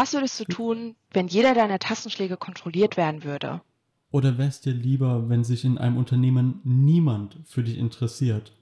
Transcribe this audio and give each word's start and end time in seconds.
Was 0.00 0.12
würdest 0.12 0.38
du 0.38 0.44
tun, 0.44 0.94
wenn 1.10 1.26
jeder 1.26 1.54
deiner 1.54 1.80
Tastenschläge 1.80 2.36
kontrolliert 2.36 2.96
werden 2.96 3.24
würde? 3.24 3.62
Oder 4.12 4.38
wär's 4.38 4.60
dir 4.60 4.72
lieber, 4.72 5.28
wenn 5.28 5.42
sich 5.42 5.64
in 5.64 5.76
einem 5.76 5.96
Unternehmen 5.96 6.60
niemand 6.62 7.40
für 7.44 7.64
dich 7.64 7.76
interessiert? 7.76 8.52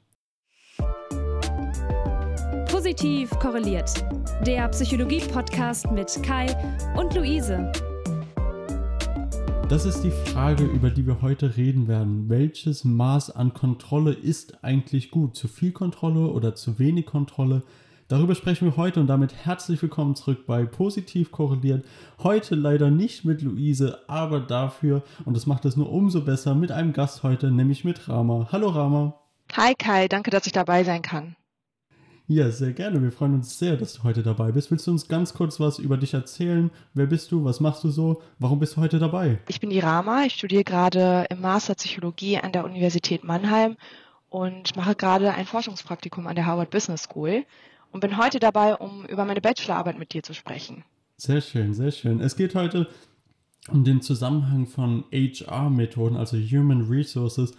Positiv 2.70 3.28
korreliert. 3.32 4.02
Der 4.46 4.66
Psychologie-Podcast 4.68 5.90
mit 5.90 6.22
Kai 6.22 6.46
und 6.96 7.14
Luise. 7.14 7.70
Das 9.68 9.84
ist 9.84 10.00
die 10.00 10.12
Frage, 10.30 10.64
über 10.64 10.88
die 10.88 11.06
wir 11.06 11.20
heute 11.20 11.58
reden 11.58 11.86
werden. 11.86 12.30
Welches 12.30 12.82
Maß 12.82 13.28
an 13.32 13.52
Kontrolle 13.52 14.14
ist 14.14 14.64
eigentlich 14.64 15.10
gut? 15.10 15.36
Zu 15.36 15.48
viel 15.48 15.72
Kontrolle 15.72 16.28
oder 16.28 16.54
zu 16.54 16.78
wenig 16.78 17.04
Kontrolle? 17.04 17.62
Darüber 18.08 18.36
sprechen 18.36 18.66
wir 18.66 18.76
heute 18.76 19.00
und 19.00 19.08
damit 19.08 19.34
herzlich 19.34 19.82
willkommen 19.82 20.14
zurück 20.14 20.46
bei 20.46 20.64
Positiv 20.64 21.32
korreliert. 21.32 21.84
Heute 22.22 22.54
leider 22.54 22.88
nicht 22.88 23.24
mit 23.24 23.42
Luise, 23.42 23.98
aber 24.06 24.38
dafür, 24.38 25.02
und 25.24 25.36
das 25.36 25.46
macht 25.46 25.64
es 25.64 25.76
nur 25.76 25.90
umso 25.90 26.20
besser, 26.20 26.54
mit 26.54 26.70
einem 26.70 26.92
Gast 26.92 27.24
heute, 27.24 27.50
nämlich 27.50 27.84
mit 27.84 28.08
Rama. 28.08 28.46
Hallo 28.52 28.68
Rama. 28.68 29.18
Hi 29.56 29.74
Kai, 29.74 30.06
danke, 30.06 30.30
dass 30.30 30.46
ich 30.46 30.52
dabei 30.52 30.84
sein 30.84 31.02
kann. 31.02 31.34
Ja, 32.28 32.48
sehr 32.50 32.72
gerne. 32.74 33.02
Wir 33.02 33.10
freuen 33.10 33.34
uns 33.34 33.58
sehr, 33.58 33.76
dass 33.76 33.94
du 33.94 34.04
heute 34.04 34.22
dabei 34.22 34.52
bist. 34.52 34.70
Willst 34.70 34.86
du 34.86 34.92
uns 34.92 35.08
ganz 35.08 35.34
kurz 35.34 35.58
was 35.58 35.80
über 35.80 35.96
dich 35.96 36.14
erzählen? 36.14 36.70
Wer 36.94 37.06
bist 37.06 37.32
du? 37.32 37.44
Was 37.44 37.58
machst 37.58 37.82
du 37.82 37.90
so? 37.90 38.22
Warum 38.38 38.60
bist 38.60 38.76
du 38.76 38.82
heute 38.82 39.00
dabei? 39.00 39.40
Ich 39.48 39.58
bin 39.58 39.70
die 39.70 39.80
Rama. 39.80 40.22
Ich 40.26 40.34
studiere 40.34 40.62
gerade 40.62 41.26
im 41.28 41.40
Master 41.40 41.74
Psychologie 41.74 42.38
an 42.38 42.52
der 42.52 42.64
Universität 42.64 43.24
Mannheim 43.24 43.76
und 44.28 44.76
mache 44.76 44.94
gerade 44.94 45.34
ein 45.34 45.46
Forschungspraktikum 45.46 46.28
an 46.28 46.36
der 46.36 46.46
Harvard 46.46 46.70
Business 46.70 47.02
School 47.02 47.44
und 47.92 48.00
bin 48.00 48.18
heute 48.18 48.38
dabei, 48.38 48.74
um 48.74 49.04
über 49.06 49.24
meine 49.24 49.40
Bachelorarbeit 49.40 49.98
mit 49.98 50.12
dir 50.12 50.22
zu 50.22 50.34
sprechen. 50.34 50.84
Sehr 51.16 51.40
schön, 51.40 51.74
sehr 51.74 51.92
schön. 51.92 52.20
Es 52.20 52.36
geht 52.36 52.54
heute 52.54 52.88
um 53.68 53.84
den 53.84 54.02
Zusammenhang 54.02 54.66
von 54.66 55.04
HR-Methoden, 55.12 56.16
also 56.16 56.36
Human 56.36 56.88
Resources, 56.88 57.54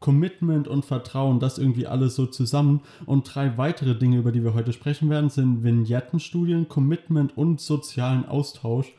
Commitment 0.00 0.66
und 0.66 0.84
Vertrauen, 0.84 1.40
das 1.40 1.58
irgendwie 1.58 1.86
alles 1.86 2.16
so 2.16 2.26
zusammen. 2.26 2.80
Und 3.06 3.34
drei 3.34 3.56
weitere 3.56 3.94
Dinge, 3.94 4.18
über 4.18 4.32
die 4.32 4.42
wir 4.42 4.54
heute 4.54 4.72
sprechen 4.72 5.08
werden, 5.10 5.30
sind 5.30 5.62
Vignettenstudien, 5.62 6.68
Commitment 6.68 7.36
und 7.36 7.60
sozialen 7.60 8.26
Austausch. 8.26 8.92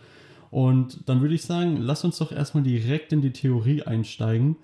Und 0.49 1.09
dann 1.09 1.21
würde 1.21 1.35
ich 1.35 1.43
sagen, 1.43 1.77
lass 1.77 2.03
uns 2.03 2.19
doch 2.19 2.31
erstmal 2.31 2.63
direkt 2.63 3.11
in 3.11 3.21
die 3.21 3.33
Theorie 3.33 3.83
einsteigen. 3.83 4.55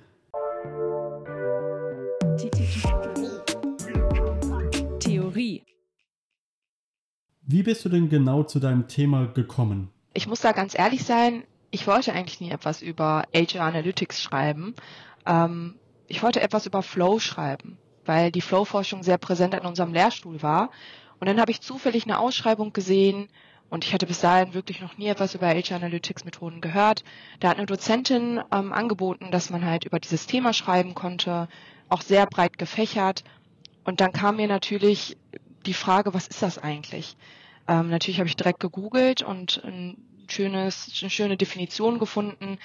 Wie 7.52 7.64
bist 7.64 7.84
du 7.84 7.90
denn 7.90 8.10
genau 8.10 8.44
zu 8.44 8.60
deinem 8.60 8.88
Thema 8.88 9.26
gekommen? 9.26 9.90
Ich 10.14 10.28
muss 10.28 10.40
da 10.40 10.52
ganz 10.52 10.78
ehrlich 10.78 11.04
sein, 11.04 11.46
ich 11.72 11.88
wollte 11.88 12.14
eigentlich 12.14 12.40
nie 12.40 12.52
etwas 12.52 12.84
über 12.84 13.24
HR 13.34 13.64
Analytics 13.64 14.22
schreiben. 14.22 14.76
Ähm, 15.26 15.74
ich 16.08 16.22
wollte 16.22 16.42
etwas 16.42 16.68
über 16.68 16.84
Flow 16.84 17.18
schreiben, 17.18 17.80
weil 18.06 18.32
die 18.32 18.42
Flow-Forschung 18.42 19.02
sehr 19.02 19.18
präsent 19.18 19.56
in 19.56 19.66
unserem 19.66 19.94
Lehrstuhl 19.94 20.44
war. 20.44 20.70
Und 21.20 21.28
dann 21.28 21.42
habe 21.42 21.50
ich 21.50 21.62
zufällig 21.62 22.04
eine 22.04 22.20
Ausschreibung 22.20 22.72
gesehen 22.72 23.30
und 23.72 23.84
ich 23.84 23.96
hatte 23.96 24.06
bis 24.06 24.22
dahin 24.22 24.54
wirklich 24.54 24.80
noch 24.80 25.00
nie 25.00 25.08
etwas 25.08 25.34
über 25.34 25.48
HR 25.48 25.78
Analytics 25.78 26.26
Methoden 26.26 26.62
gehört. 26.62 27.04
Da 27.40 27.50
hat 27.50 27.58
eine 27.58 27.66
Dozentin 27.66 28.42
ähm, 28.54 28.74
angeboten, 28.74 29.32
dass 29.32 29.50
man 29.50 29.66
halt 29.66 29.86
über 29.86 30.00
dieses 30.00 30.28
Thema 30.28 30.54
schreiben 30.54 30.94
konnte, 30.94 31.48
auch 31.90 32.02
sehr 32.02 32.28
breit 32.28 32.60
gefächert. 32.60 33.24
Und 33.86 34.02
dann 34.02 34.12
kam 34.12 34.36
mir 34.36 34.48
natürlich 34.48 35.18
die 35.66 35.74
Frage, 35.74 36.14
was 36.14 36.28
ist 36.28 36.42
das 36.42 36.58
eigentlich? 36.58 37.18
Ähm, 37.68 37.90
natürlich 37.90 38.20
habe 38.20 38.30
ich 38.30 38.36
direkt 38.36 38.60
gegoogelt 38.60 39.22
und 39.22 39.62
ein 39.64 39.98
schönes, 40.28 40.92
eine 41.02 41.10
schöne 41.10 41.38
Definition 41.38 42.00
gefunden. 42.00 42.58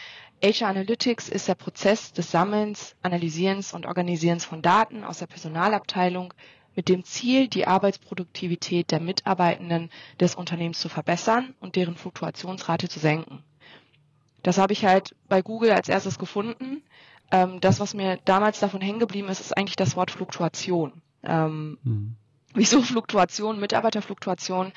HR 0.42 0.68
Analytics 0.68 1.28
ist 1.28 1.48
der 1.48 1.54
Prozess 1.54 2.12
des 2.12 2.30
Sammelns, 2.30 2.96
Analysierens 3.02 3.72
und 3.72 3.86
Organisierens 3.86 4.44
von 4.44 4.62
Daten 4.62 5.04
aus 5.04 5.18
der 5.18 5.26
Personalabteilung 5.26 6.34
mit 6.76 6.88
dem 6.88 7.04
Ziel, 7.04 7.48
die 7.48 7.66
Arbeitsproduktivität 7.66 8.90
der 8.90 9.00
Mitarbeitenden 9.00 9.90
des 10.20 10.34
Unternehmens 10.34 10.80
zu 10.80 10.88
verbessern 10.88 11.54
und 11.60 11.76
deren 11.76 11.96
Fluktuationsrate 11.96 12.88
zu 12.88 12.98
senken. 12.98 13.44
Das 14.42 14.58
habe 14.58 14.72
ich 14.72 14.84
halt 14.84 15.14
bei 15.28 15.40
Google 15.40 15.70
als 15.72 15.88
erstes 15.88 16.18
gefunden. 16.18 16.82
Ähm, 17.30 17.60
das, 17.60 17.80
was 17.80 17.94
mir 17.94 18.18
damals 18.24 18.60
davon 18.60 18.80
hängen 18.80 18.98
geblieben 18.98 19.28
ist, 19.28 19.40
ist 19.40 19.56
eigentlich 19.56 19.76
das 19.76 19.96
Wort 19.96 20.10
Fluktuation. 20.10 21.00
Ähm, 21.22 21.78
mhm. 21.82 22.16
Wieso 22.54 22.82
Fluktuation, 22.82 23.58
Mitarbeiterfluktuation? 23.58 24.72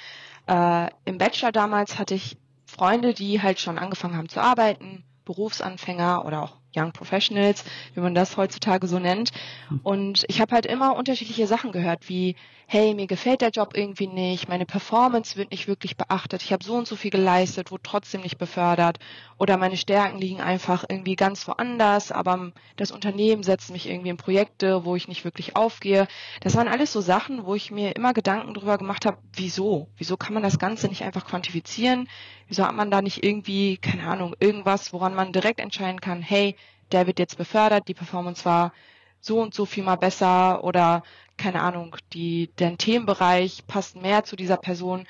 Äh, 0.48 0.90
Im 1.06 1.18
Bachelor 1.20 1.52
damals 1.52 2.00
hatte 2.00 2.16
ich 2.16 2.38
Freunde, 2.66 3.14
die 3.14 3.42
halt 3.42 3.60
schon 3.60 3.78
angefangen 3.78 4.18
haben 4.18 4.30
zu 4.30 4.42
arbeiten, 4.42 5.04
Berufsanfänger 5.26 6.26
oder 6.26 6.44
auch 6.44 6.58
Young 6.78 6.92
Professionals, 6.92 7.64
wie 7.94 8.00
man 8.02 8.16
das 8.16 8.38
heutzutage 8.38 8.88
so 8.88 9.00
nennt. 9.00 9.32
Hm. 9.70 9.80
Und 9.84 10.26
ich 10.28 10.42
habe 10.42 10.54
halt 10.54 10.66
immer 10.66 10.96
unterschiedliche 10.96 11.48
Sachen 11.48 11.72
gehört, 11.72 12.10
wie, 12.10 12.36
hey, 12.70 12.94
mir 12.94 13.08
gefällt 13.08 13.40
der 13.40 13.52
Job 13.52 13.78
irgendwie 13.78 14.08
nicht, 14.08 14.50
meine 14.50 14.66
Performance 14.66 15.38
wird 15.38 15.52
nicht 15.52 15.70
wirklich 15.70 15.96
beachtet, 15.96 16.44
ich 16.44 16.52
habe 16.52 16.66
so 16.66 16.76
und 16.76 16.86
so 16.86 16.98
viel 16.98 17.12
geleistet, 17.12 17.72
wurde 17.72 17.84
trotzdem 17.84 18.22
nicht 18.22 18.38
befördert 18.38 19.00
oder 19.38 19.56
meine 19.56 19.78
Stärken 19.78 20.20
liegen 20.20 20.42
einfach 20.42 20.84
irgendwie 20.90 21.16
ganz 21.16 21.48
woanders, 21.48 22.12
aber 22.12 22.52
das 22.76 22.92
Unternehmen 22.92 23.44
setzt 23.44 23.72
mich 23.72 23.88
irgendwie 23.90 24.10
in 24.10 24.18
Projekte, 24.18 24.84
wo 24.84 24.98
ich 24.98 25.08
nicht 25.08 25.24
wirklich 25.24 25.56
aufgehe. 25.56 26.08
Das 26.42 26.56
waren 26.56 26.68
alles 26.68 26.92
so 26.92 27.00
Sachen, 27.00 27.46
wo 27.46 27.56
ich 27.56 27.72
mir 27.72 27.96
immer 27.96 28.14
Gedanken 28.14 28.54
drüber 28.54 28.78
gemacht 28.78 29.06
habe, 29.06 29.18
wieso? 29.34 29.88
Wieso 29.96 30.18
kann 30.18 30.34
man 30.34 30.44
das 30.44 30.60
Ganze 30.60 30.90
nicht 30.90 31.04
einfach 31.04 31.26
quantifizieren? 31.26 32.10
Wieso 32.50 32.66
hat 32.66 32.76
man 32.76 32.92
da 32.92 33.02
nicht 33.02 33.24
irgendwie, 33.24 33.78
keine 33.78 34.08
Ahnung, 34.08 34.36
irgendwas, 34.42 34.92
woran 34.92 35.16
man 35.16 35.32
direkt 35.32 35.62
entscheiden 35.62 36.02
kann, 36.02 36.22
hey, 36.22 36.56
der 36.92 37.08
wird 37.08 37.20
jetzt 37.20 37.38
befördert, 37.38 37.88
die 37.88 37.94
Performance 37.94 38.46
war 38.46 38.74
so 39.20 39.42
und 39.42 39.54
so 39.54 39.66
viel 39.66 39.84
mal 39.84 39.96
besser 39.96 40.64
oder 40.64 41.04
keine 41.38 41.62
Ahnung, 41.62 41.96
die, 42.14 42.50
der 42.58 42.78
Themenbereich 42.78 43.66
passt 43.68 43.96
mehr 43.96 44.24
zu 44.24 44.36
dieser 44.36 44.58
Person. 44.58 45.08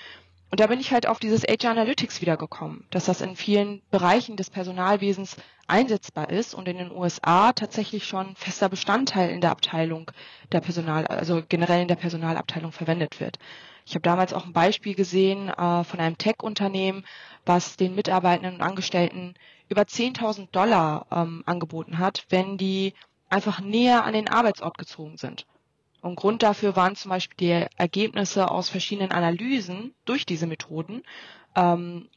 Und 0.49 0.59
da 0.61 0.67
bin 0.67 0.79
ich 0.79 0.91
halt 0.91 1.07
auf 1.07 1.19
dieses 1.19 1.43
HR 1.43 1.71
Analytics 1.71 2.21
wiedergekommen, 2.21 2.85
dass 2.89 3.05
das 3.05 3.21
in 3.21 3.35
vielen 3.35 3.81
Bereichen 3.91 4.37
des 4.37 4.49
Personalwesens 4.49 5.35
einsetzbar 5.67 6.29
ist 6.29 6.53
und 6.53 6.67
in 6.69 6.77
den 6.77 6.91
USA 6.91 7.51
tatsächlich 7.51 8.05
schon 8.05 8.35
fester 8.35 8.69
Bestandteil 8.69 9.29
in 9.29 9.41
der 9.41 9.51
Abteilung 9.51 10.09
der 10.53 10.61
Personal, 10.61 11.05
also 11.07 11.43
generell 11.47 11.81
in 11.81 11.89
der 11.89 11.95
Personalabteilung 11.95 12.71
verwendet 12.71 13.19
wird. 13.19 13.37
Ich 13.85 13.93
habe 13.93 14.01
damals 14.01 14.33
auch 14.33 14.45
ein 14.45 14.53
Beispiel 14.53 14.95
gesehen 14.95 15.49
äh, 15.49 15.83
von 15.83 15.99
einem 15.99 16.17
Tech-Unternehmen, 16.17 17.05
was 17.45 17.75
den 17.75 17.95
Mitarbeitenden 17.95 18.55
und 18.55 18.61
Angestellten 18.61 19.35
über 19.69 19.83
10.000 19.83 20.49
Dollar 20.51 21.05
ähm, 21.11 21.43
angeboten 21.45 21.97
hat, 21.97 22.25
wenn 22.29 22.57
die 22.57 22.93
einfach 23.29 23.59
näher 23.59 24.05
an 24.05 24.13
den 24.13 24.29
Arbeitsort 24.29 24.77
gezogen 24.77 25.17
sind. 25.17 25.45
Und 26.01 26.15
Grund 26.15 26.43
dafür 26.43 26.75
waren 26.75 26.95
zum 26.95 27.09
Beispiel 27.09 27.37
die 27.37 27.67
Ergebnisse 27.75 28.49
aus 28.49 28.69
verschiedenen 28.69 29.11
Analysen 29.11 29.93
durch 30.05 30.25
diese 30.25 30.47
Methoden, 30.47 31.03
ähm, 31.55 32.07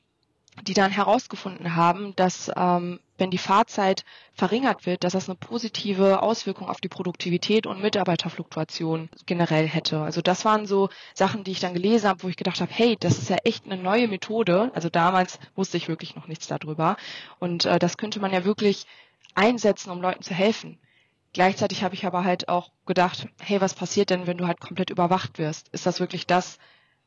die 0.63 0.75
dann 0.75 0.91
herausgefunden 0.91 1.77
haben, 1.77 2.15
dass 2.17 2.51
ähm, 2.57 3.01
wenn 3.19 3.31
die 3.31 3.39
Fahrzeit 3.39 4.05
verringert 4.33 4.87
wird, 4.87 5.05
dass 5.05 5.13
das 5.13 5.29
eine 5.29 5.37
positive 5.37 6.23
Auswirkung 6.23 6.69
auf 6.69 6.81
die 6.81 6.89
Produktivität 6.89 7.67
und 7.67 7.83
Mitarbeiterfluktuation 7.83 9.11
generell 9.27 9.69
hätte. 9.69 10.01
Also 10.01 10.23
das 10.23 10.45
waren 10.45 10.67
so 10.67 10.89
Sachen, 11.15 11.45
die 11.45 11.53
ich 11.53 11.61
dann 11.61 11.75
gelesen 11.75 12.09
habe, 12.09 12.23
wo 12.23 12.29
ich 12.29 12.37
gedacht 12.37 12.61
habe, 12.61 12.73
hey, 12.73 12.97
das 12.99 13.19
ist 13.19 13.31
ja 13.31 13.37
echt 13.45 13.67
eine 13.67 13.77
neue 13.77 14.09
Methode. 14.09 14.71
Also 14.75 14.89
damals 14.89 15.39
wusste 15.55 15.77
ich 15.77 15.89
wirklich 15.89 16.17
noch 16.17 16.29
nichts 16.29 16.47
darüber. 16.47 16.97
Und 17.39 17.67
äh, 17.67 17.79
das 17.79 17.97
könnte 17.97 18.21
man 18.21 18.33
ja 18.33 18.45
wirklich 18.45 18.87
einsetzen, 19.35 19.91
um 19.91 20.01
Leuten 20.01 20.23
zu 20.23 20.35
helfen. 20.35 20.79
Gleichzeitig 21.33 21.85
habe 21.85 21.95
ich 21.95 22.07
aber 22.07 22.25
halt 22.25 22.49
auch 22.49 22.73
gedacht, 22.87 23.29
hey, 23.41 23.61
was 23.61 23.75
passiert 23.75 24.11
denn, 24.11 24.27
wenn 24.27 24.39
du 24.39 24.47
halt 24.47 24.61
komplett 24.61 24.91
überwacht 24.91 25.39
wirst? 25.39 25.69
Ist 25.69 25.87
das 25.87 26.01
wirklich 26.01 26.27
das, 26.27 26.59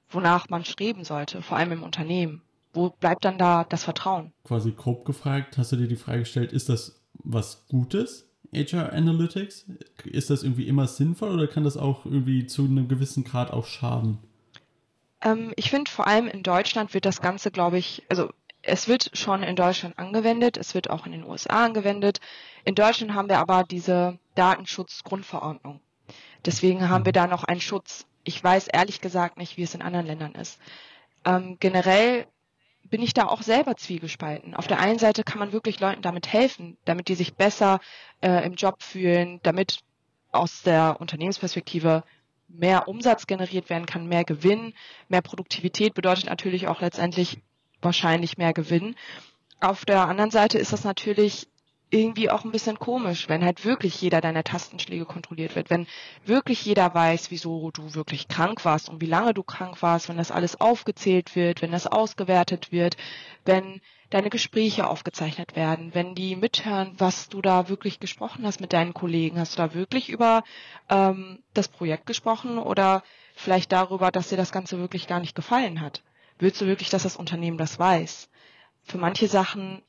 wonach 0.09 0.47
man 0.49 0.63
streben 0.63 1.03
sollte, 1.03 1.41
vor 1.41 1.57
allem 1.57 1.73
im 1.73 1.83
Unternehmen? 1.83 2.41
Wo 2.73 2.89
bleibt 2.89 3.23
dann 3.25 3.38
da 3.38 3.63
das 3.63 3.83
Vertrauen? 3.83 4.33
Quasi 4.44 4.71
grob 4.71 5.06
gefragt, 5.06 5.57
hast 5.57 5.71
du 5.71 5.75
dir 5.75 5.88
die 5.88 5.95
Frage 5.95 6.19
gestellt, 6.19 6.51
ist 6.51 6.69
das 6.69 7.03
was 7.13 7.68
Gutes, 7.68 8.27
HR 8.53 8.94
Analytics? 8.94 9.65
Ist 10.06 10.30
das 10.30 10.44
irgendwie 10.44 10.68
immer 10.68 10.88
sinnvoll 10.88 11.31
oder 11.31 11.47
kann 11.47 11.63
das 11.63 11.77
auch 11.77 12.06
irgendwie 12.06 12.47
zu 12.47 12.65
einem 12.65 12.88
gewissen 12.88 13.24
Grad 13.24 13.51
auch 13.51 13.65
schaden? 13.65 14.19
Ähm, 15.21 15.53
ich 15.56 15.69
finde 15.69 15.89
vor 15.89 16.07
allem 16.07 16.27
in 16.27 16.44
Deutschland 16.44 16.94
wird 16.94 17.06
das 17.06 17.21
Ganze, 17.21 17.51
glaube 17.51 17.77
ich, 17.77 18.03
also 18.09 18.30
es 18.62 18.88
wird 18.88 19.12
schon 19.13 19.44
in 19.44 19.56
Deutschland 19.56 20.00
angewendet, 20.00 20.57
es 20.57 20.74
wird 20.74 20.89
auch 20.89 21.06
in 21.06 21.12
den 21.12 21.25
USA 21.25 21.65
angewendet. 21.65 22.19
In 22.63 22.75
Deutschland 22.75 23.13
haben 23.13 23.30
wir 23.30 23.39
aber 23.39 23.63
diese 23.63 24.18
Datenschutzgrundverordnung. 24.36 25.81
Deswegen 26.45 26.89
haben 26.89 27.06
wir 27.06 27.12
mhm. 27.12 27.15
da 27.15 27.27
noch 27.27 27.44
einen 27.44 27.62
Schutz. 27.62 28.06
Ich 28.24 28.42
weiß 28.42 28.68
ehrlich 28.68 29.01
gesagt 29.01 29.38
nicht, 29.38 29.57
wie 29.57 29.63
es 29.63 29.75
in 29.75 29.81
anderen 29.81 30.06
Ländern 30.06 30.33
ist. 30.36 30.59
Ähm, 31.25 31.57
generell 31.59 32.25
bin 32.94 33.01
ich 33.01 33.16
da 33.16 33.25
auch 33.25 33.42
selber 33.42 33.75
zwiegespalten. 33.75 34.54
Auf 34.54 34.68
der 34.68 34.80
einen 34.80 35.00
Seite 35.00 35.24
kann 35.24 35.40
man 35.40 35.51
wirklich 35.51 35.80
Leuten 35.80 36.04
damit 36.04 36.31
helfen, 36.31 36.78
damit 36.86 37.07
die 37.07 37.16
sich 37.16 37.34
besser 37.34 37.80
äh, 38.22 38.45
im 38.45 38.54
Job 38.54 38.84
fühlen, 38.84 39.40
damit 39.42 39.80
aus 40.31 40.62
der 40.62 41.01
Unternehmensperspektive 41.01 42.04
mehr 42.48 42.88
Umsatz 42.88 43.25
generiert 43.25 43.72
werden 43.72 43.88
kann, 43.88 44.06
mehr 44.06 44.24
Gewinn, 44.24 44.75
mehr 45.07 45.24
Produktivität 45.24 45.95
bedeutet 45.95 46.28
natürlich 46.28 46.68
auch 46.68 46.81
letztendlich 46.81 47.40
wahrscheinlich 47.81 48.38
mehr 48.38 48.54
Gewinn. 48.54 48.94
Auf 49.60 49.86
der 49.86 50.07
anderen 50.07 50.30
Seite 50.30 50.60
ist 50.60 50.72
das 50.72 50.84
natürlich 50.84 51.48
irgendwie 51.94 52.30
auch 52.30 52.44
ein 52.44 52.51
bisschen 52.51 52.80
komisch, 52.80 53.30
wenn 53.30 53.45
halt 53.45 53.66
wirklich 53.66 54.01
jeder 54.01 54.19
deiner 54.19 54.44
Tastenschläge 54.44 55.06
kontrolliert 55.06 55.56
wird, 55.56 55.69
wenn 55.69 55.88
wirklich 56.25 56.66
jeder 56.66 56.94
weiß, 56.94 57.30
wieso 57.30 57.69
du 57.72 57.94
wirklich 57.94 58.28
krank 58.28 58.66
warst 58.66 58.90
und 58.90 59.00
wie 59.00 59.06
lange 59.06 59.34
du 59.34 59.44
krank 59.44 59.81
warst, 59.81 60.10
wenn 60.10 60.18
das 60.18 60.31
alles 60.31 60.60
aufgezählt 60.60 61.36
wird, 61.36 61.62
wenn 61.62 61.72
das 61.72 61.86
ausgewertet 61.86 62.72
wird, 62.72 62.98
wenn 63.45 63.80
deine 64.10 64.30
Gespräche 64.30 64.88
aufgezeichnet 64.88 65.56
werden, 65.56 65.94
wenn 65.94 66.16
die 66.16 66.36
mithören, 66.36 66.95
was 66.98 67.30
du 67.30 67.42
da 67.42 67.69
wirklich 67.69 68.00
gesprochen 68.00 68.45
hast 68.45 68.60
mit 68.60 68.74
deinen 68.74 68.94
Kollegen. 68.94 69.40
Hast 69.40 69.54
du 69.54 69.62
da 69.62 69.74
wirklich 69.74 70.10
über 70.10 70.44
ähm, 70.90 71.44
das 71.54 71.68
Projekt 71.68 72.07
gesprochen 72.07 72.57
oder 72.57 73.04
vielleicht 73.36 73.72
darüber, 73.72 74.12
dass 74.12 74.30
dir 74.30 74.38
das 74.38 74.51
Ganze 74.51 74.80
wirklich 74.80 75.07
gar 75.07 75.19
nicht 75.19 75.36
gefallen 75.36 75.81
hat? 75.81 76.04
Willst 76.40 76.60
du 76.60 76.66
wirklich, 76.66 76.90
dass 76.90 77.04
das 77.04 77.16
Unternehmen 77.16 77.57
das 77.57 77.78
weiß? 77.78 78.30
Für 78.84 78.98
manche 78.98 79.28
Sachen 79.28 79.81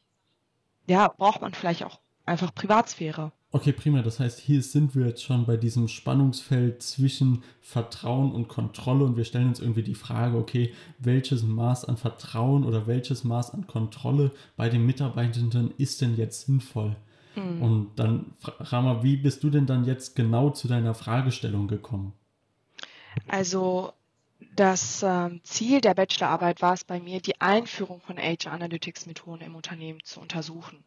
ja, 0.87 1.09
braucht 1.09 1.41
man 1.41 1.55
vielleicht 1.55 1.85
auch 1.85 2.01
einfach 2.27 2.55
Privatsphäre. 2.55 3.33
Okay, 3.53 3.73
prima. 3.73 4.03
Das 4.03 4.19
heißt, 4.19 4.41
hier 4.41 4.63
sind 4.63 4.97
wir 4.97 5.07
jetzt 5.07 5.23
schon 5.23 5.47
bei 5.47 5.57
diesem 5.57 5.87
Spannungsfeld 5.87 6.83
zwischen 6.83 7.45
Vertrauen 7.61 8.33
und 8.33 8.49
Kontrolle 8.49 9.05
und 9.05 9.17
wir 9.17 9.25
stellen 9.25 9.47
uns 9.47 9.61
irgendwie 9.61 9.85
die 9.85 9.95
Frage, 9.95 10.37
okay, 10.37 10.75
welches 10.99 11.45
Maß 11.45 11.85
an 11.85 11.97
Vertrauen 11.97 12.65
oder 12.65 12.89
welches 12.89 13.23
Maß 13.23 13.55
an 13.55 13.69
Kontrolle 13.69 14.33
bei 14.57 14.69
den 14.69 14.85
Mitarbeitenden 14.85 15.73
ist 15.79 16.01
denn 16.01 16.17
jetzt 16.17 16.47
sinnvoll? 16.47 16.97
Mhm. 17.37 17.63
Und 17.63 17.91
dann, 17.97 18.33
Rama, 18.43 19.05
wie 19.05 19.17
bist 19.17 19.45
du 19.45 19.51
denn 19.51 19.67
dann 19.67 19.85
jetzt 19.85 20.17
genau 20.17 20.51
zu 20.51 20.67
deiner 20.67 20.95
Fragestellung 20.95 21.69
gekommen? 21.69 22.13
Also 23.29 23.93
das 24.55 25.03
äh, 25.03 25.31
Ziel 25.43 25.81
der 25.81 25.95
Bachelorarbeit 25.95 26.63
war 26.63 26.75
es 26.75 26.85
bei 26.85 27.01
mir, 27.01 27.21
die 27.21 27.41
Einführung 27.41 28.01
von 28.01 28.19
HR 28.19 28.53
Analytics 28.53 29.07
Methoden 29.07 29.43
im 29.43 29.57
Unternehmen 29.57 30.03
zu 30.05 30.21
untersuchen. 30.21 30.85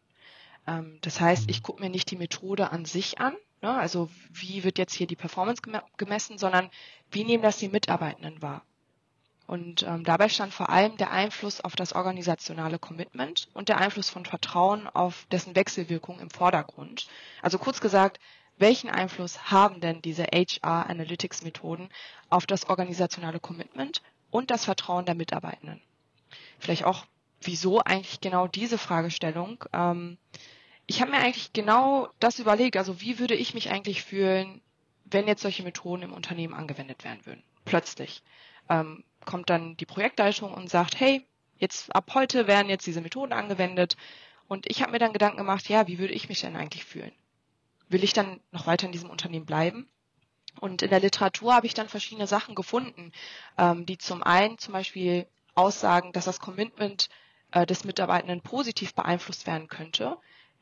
Ähm, 0.66 0.98
das 1.02 1.20
heißt, 1.20 1.50
ich 1.50 1.62
gucke 1.62 1.82
mir 1.82 1.90
nicht 1.90 2.10
die 2.10 2.16
Methode 2.16 2.70
an 2.70 2.84
sich 2.84 3.20
an, 3.20 3.34
ne, 3.62 3.74
also 3.74 4.10
wie 4.30 4.64
wird 4.64 4.78
jetzt 4.78 4.94
hier 4.94 5.06
die 5.06 5.16
Performance 5.16 5.62
gemessen, 5.96 6.38
sondern 6.38 6.70
wie 7.10 7.24
nehmen 7.24 7.42
das 7.42 7.58
die 7.58 7.68
Mitarbeitenden 7.68 8.40
wahr. 8.42 8.64
Und 9.46 9.82
ähm, 9.82 10.04
dabei 10.04 10.28
stand 10.28 10.52
vor 10.52 10.68
allem 10.68 10.98
der 10.98 11.10
Einfluss 11.10 11.62
auf 11.62 11.74
das 11.74 11.94
organisationale 11.94 12.78
Commitment 12.78 13.48
und 13.54 13.70
der 13.70 13.78
Einfluss 13.78 14.10
von 14.10 14.26
Vertrauen 14.26 14.86
auf 14.86 15.26
dessen 15.30 15.56
Wechselwirkung 15.56 16.20
im 16.20 16.28
Vordergrund. 16.28 17.08
Also 17.40 17.58
kurz 17.58 17.80
gesagt, 17.80 18.20
welchen 18.58 18.90
Einfluss 18.90 19.50
haben 19.50 19.80
denn 19.80 20.02
diese 20.02 20.24
HR 20.24 20.88
Analytics 20.88 21.42
Methoden 21.42 21.88
auf 22.28 22.46
das 22.46 22.68
organisationale 22.68 23.40
Commitment 23.40 24.02
und 24.30 24.50
das 24.50 24.64
Vertrauen 24.64 25.06
der 25.06 25.14
Mitarbeitenden? 25.14 25.80
Vielleicht 26.58 26.84
auch, 26.84 27.06
wieso 27.40 27.80
eigentlich 27.80 28.20
genau 28.20 28.46
diese 28.46 28.78
Fragestellung? 28.78 29.64
Ähm, 29.72 30.18
ich 30.86 31.00
habe 31.00 31.10
mir 31.10 31.18
eigentlich 31.18 31.52
genau 31.52 32.08
das 32.18 32.38
überlegt, 32.38 32.76
also 32.76 33.00
wie 33.00 33.18
würde 33.18 33.34
ich 33.34 33.54
mich 33.54 33.70
eigentlich 33.70 34.02
fühlen, 34.02 34.60
wenn 35.04 35.28
jetzt 35.28 35.42
solche 35.42 35.62
Methoden 35.62 36.02
im 36.02 36.12
Unternehmen 36.12 36.54
angewendet 36.54 37.04
werden 37.04 37.24
würden? 37.24 37.42
Plötzlich 37.64 38.22
ähm, 38.68 39.04
kommt 39.24 39.50
dann 39.50 39.76
die 39.76 39.86
Projektleitung 39.86 40.52
und 40.52 40.70
sagt, 40.70 40.98
hey, 40.98 41.26
jetzt 41.58 41.94
ab 41.94 42.10
heute 42.14 42.46
werden 42.46 42.68
jetzt 42.68 42.86
diese 42.86 43.00
Methoden 43.00 43.32
angewendet. 43.32 43.96
Und 44.48 44.66
ich 44.68 44.80
habe 44.80 44.92
mir 44.92 44.98
dann 44.98 45.12
Gedanken 45.12 45.36
gemacht, 45.36 45.68
ja, 45.68 45.86
wie 45.86 45.98
würde 45.98 46.14
ich 46.14 46.28
mich 46.28 46.40
denn 46.40 46.56
eigentlich 46.56 46.84
fühlen? 46.84 47.12
Will 47.88 48.04
ich 48.04 48.12
dann 48.12 48.40
noch 48.50 48.66
weiter 48.66 48.86
in 48.86 48.92
diesem 48.92 49.10
Unternehmen 49.10 49.46
bleiben? 49.46 49.88
Und 50.60 50.82
in 50.82 50.90
der 50.90 51.00
Literatur 51.00 51.54
habe 51.54 51.66
ich 51.66 51.74
dann 51.74 51.88
verschiedene 51.88 52.26
Sachen 52.26 52.54
gefunden, 52.54 53.12
ähm, 53.56 53.86
die 53.86 53.98
zum 53.98 54.22
einen 54.22 54.58
zum 54.58 54.72
Beispiel 54.72 55.26
aussagen, 55.54 56.12
dass 56.12 56.24
das 56.24 56.40
Commitment 56.40 57.08
äh, 57.52 57.66
des 57.66 57.84
Mitarbeitenden 57.84 58.40
positiv 58.42 58.94
beeinflusst 58.94 59.46
werden 59.46 59.68
könnte, 59.68 60.16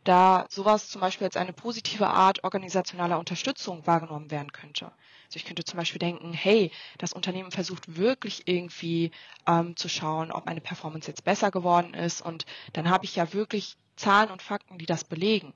da 0.05 0.47
sowas 0.51 0.89
zum 0.89 1.01
Beispiel 1.01 1.27
als 1.27 1.37
eine 1.37 1.53
positive 1.53 2.07
Art 2.07 2.45
organisationaler 2.45 3.19
Unterstützung 3.19 3.87
wahrgenommen 3.87 4.31
werden 4.31 4.53
könnte. 4.53 4.87
Also 5.27 5.37
ich 5.37 5.45
könnte 5.45 5.65
zum 5.65 5.79
Beispiel 5.79 5.99
denken, 5.99 6.33
hey, 6.33 6.71
das 6.99 7.13
Unternehmen 7.13 7.51
versucht 7.51 7.97
wirklich 7.97 8.47
irgendwie 8.47 9.11
ähm, 9.47 9.77
zu 9.77 9.89
schauen, 9.89 10.31
ob 10.31 10.47
meine 10.47 10.61
Performance 10.61 11.09
jetzt 11.09 11.25
besser 11.25 11.51
geworden 11.51 11.95
ist 11.95 12.21
und 12.21 12.47
dann 12.75 12.89
habe 12.89 13.05
ich 13.05 13.17
ja 13.17 13.33
wirklich 13.33 13.77
Zahlen 13.97 14.31
und 14.31 14.43
Fakten, 14.43 14.79
die 14.79 14.87
das 14.87 15.05
belegen 15.05 15.55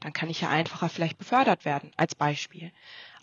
dann 0.00 0.12
kann 0.12 0.30
ich 0.30 0.40
ja 0.40 0.48
einfacher 0.48 0.88
vielleicht 0.88 1.18
befördert 1.18 1.64
werden, 1.64 1.92
als 1.96 2.14
Beispiel. 2.14 2.72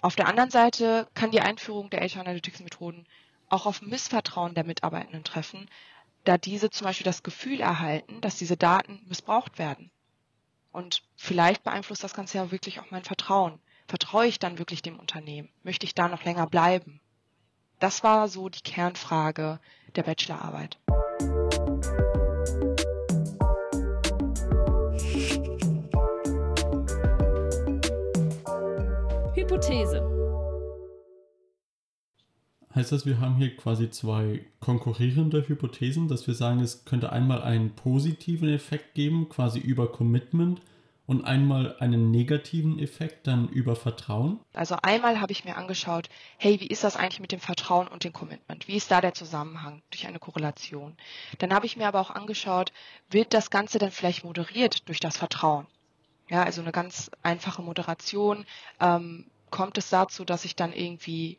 Auf 0.01 0.15
der 0.15 0.27
anderen 0.27 0.51
Seite 0.51 1.07
kann 1.13 1.31
die 1.31 1.41
Einführung 1.41 1.89
der 1.89 2.01
HR 2.01 2.21
Analytics 2.21 2.59
Methoden 2.59 3.05
auch 3.49 3.65
auf 3.65 3.81
Missvertrauen 3.81 4.53
der 4.53 4.65
Mitarbeitenden 4.65 5.23
treffen, 5.23 5.69
da 6.23 6.37
diese 6.37 6.69
zum 6.69 6.85
Beispiel 6.85 7.05
das 7.05 7.23
Gefühl 7.23 7.61
erhalten, 7.61 8.19
dass 8.21 8.37
diese 8.37 8.57
Daten 8.57 9.01
missbraucht 9.07 9.59
werden. 9.59 9.91
Und 10.71 11.03
vielleicht 11.15 11.63
beeinflusst 11.63 12.03
das 12.03 12.13
Ganze 12.13 12.37
ja 12.37 12.51
wirklich 12.51 12.79
auch 12.79 12.91
mein 12.91 13.03
Vertrauen. 13.03 13.59
Vertraue 13.87 14.25
ich 14.27 14.39
dann 14.39 14.57
wirklich 14.57 14.81
dem 14.81 14.99
Unternehmen? 14.99 15.49
Möchte 15.63 15.85
ich 15.85 15.95
da 15.95 16.09
noch 16.09 16.23
länger 16.23 16.47
bleiben? 16.47 16.99
Das 17.79 18.03
war 18.03 18.27
so 18.27 18.49
die 18.49 18.61
Kernfrage 18.61 19.59
der 19.95 20.03
Bachelorarbeit. 20.03 20.77
Hypothese. 29.55 30.01
Heißt 32.75 32.91
das, 32.91 33.05
wir 33.05 33.21
haben 33.21 33.37
hier 33.37 33.55
quasi 33.55 33.89
zwei 33.89 34.45
konkurrierende 34.59 35.47
Hypothesen, 35.47 36.09
dass 36.09 36.27
wir 36.27 36.33
sagen, 36.33 36.59
es 36.59 36.83
könnte 36.83 37.13
einmal 37.13 37.41
einen 37.41 37.73
positiven 37.73 38.49
Effekt 38.49 38.95
geben, 38.95 39.29
quasi 39.29 39.59
über 39.59 39.89
Commitment, 39.89 40.59
und 41.07 41.23
einmal 41.23 41.77
einen 41.79 42.11
negativen 42.11 42.79
Effekt 42.79 43.27
dann 43.27 43.47
über 43.47 43.77
Vertrauen? 43.77 44.41
Also 44.53 44.75
einmal 44.81 45.21
habe 45.21 45.31
ich 45.31 45.45
mir 45.45 45.55
angeschaut, 45.55 46.09
hey, 46.37 46.59
wie 46.59 46.67
ist 46.67 46.83
das 46.83 46.97
eigentlich 46.97 47.21
mit 47.21 47.31
dem 47.31 47.39
Vertrauen 47.39 47.87
und 47.87 48.03
dem 48.03 48.11
Commitment? 48.11 48.67
Wie 48.67 48.75
ist 48.75 48.91
da 48.91 48.99
der 48.99 49.13
Zusammenhang 49.13 49.83
durch 49.91 50.05
eine 50.05 50.19
Korrelation? 50.19 50.97
Dann 51.37 51.53
habe 51.53 51.65
ich 51.65 51.77
mir 51.77 51.87
aber 51.87 52.01
auch 52.01 52.09
angeschaut, 52.09 52.73
wird 53.09 53.33
das 53.33 53.51
Ganze 53.51 53.77
dann 53.77 53.91
vielleicht 53.91 54.25
moderiert 54.25 54.89
durch 54.89 54.99
das 54.99 55.15
Vertrauen? 55.15 55.65
Ja, 56.27 56.43
also 56.43 56.61
eine 56.61 56.71
ganz 56.71 57.11
einfache 57.21 57.61
Moderation. 57.61 58.45
Ähm, 58.81 59.25
kommt 59.55 59.77
es 59.77 59.89
dazu, 59.89 60.25
dass 60.25 60.43
ich 60.43 60.57
dann 60.57 60.73
irgendwie 60.73 61.37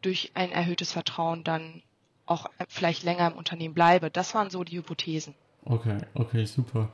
durch 0.00 0.30
ein 0.32 0.50
erhöhtes 0.50 0.92
Vertrauen 0.92 1.44
dann 1.44 1.82
auch 2.24 2.46
vielleicht 2.66 3.02
länger 3.02 3.30
im 3.30 3.36
Unternehmen 3.36 3.74
bleibe. 3.74 4.10
Das 4.10 4.34
waren 4.34 4.48
so 4.48 4.64
die 4.64 4.78
Hypothesen. 4.78 5.34
Okay, 5.66 5.98
okay, 6.14 6.46
super. 6.46 6.90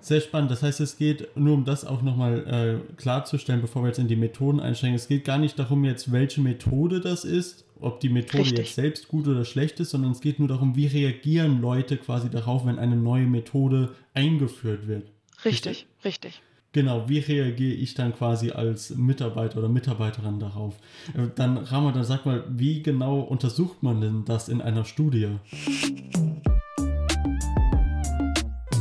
Sehr 0.00 0.20
spannend. 0.20 0.50
Das 0.50 0.62
heißt, 0.62 0.80
es 0.80 0.98
geht 0.98 1.34
nur 1.36 1.54
um 1.54 1.64
das 1.64 1.86
auch 1.86 2.02
nochmal 2.02 2.82
äh, 2.86 2.94
klarzustellen, 2.96 3.62
bevor 3.62 3.82
wir 3.82 3.88
jetzt 3.88 3.98
in 3.98 4.08
die 4.08 4.16
Methoden 4.16 4.60
einsteigen. 4.60 4.94
Es 4.94 5.08
geht 5.08 5.24
gar 5.24 5.38
nicht 5.38 5.58
darum, 5.58 5.84
jetzt 5.86 6.12
welche 6.12 6.42
Methode 6.42 7.00
das 7.00 7.24
ist, 7.24 7.64
ob 7.80 8.00
die 8.00 8.10
Methode 8.10 8.42
Richtig. 8.42 8.58
jetzt 8.58 8.74
selbst 8.74 9.08
gut 9.08 9.26
oder 9.26 9.46
schlecht 9.46 9.80
ist, 9.80 9.90
sondern 9.90 10.12
es 10.12 10.20
geht 10.20 10.38
nur 10.38 10.48
darum, 10.48 10.76
wie 10.76 10.86
reagieren 10.86 11.62
Leute 11.62 11.96
quasi 11.96 12.28
darauf, 12.28 12.66
wenn 12.66 12.78
eine 12.78 12.96
neue 12.96 13.26
Methode 13.26 13.94
eingeführt 14.12 14.86
wird. 14.86 15.10
Richtig, 15.46 15.86
richtig. 16.04 16.04
richtig. 16.04 16.42
Genau, 16.72 17.08
wie 17.08 17.18
reagiere 17.18 17.74
ich 17.74 17.94
dann 17.94 18.14
quasi 18.14 18.50
als 18.50 18.90
Mitarbeiter 18.90 19.58
oder 19.58 19.70
Mitarbeiterin 19.70 20.38
darauf? 20.38 20.76
Äh, 21.14 21.28
dann, 21.34 21.56
Rama, 21.56 21.92
dann 21.92 22.04
sag 22.04 22.26
mal, 22.26 22.44
wie 22.48 22.82
genau 22.82 23.20
untersucht 23.20 23.82
man 23.82 24.02
denn 24.02 24.26
das 24.26 24.50
in 24.50 24.60
einer 24.60 24.84
Studie? 24.84 25.38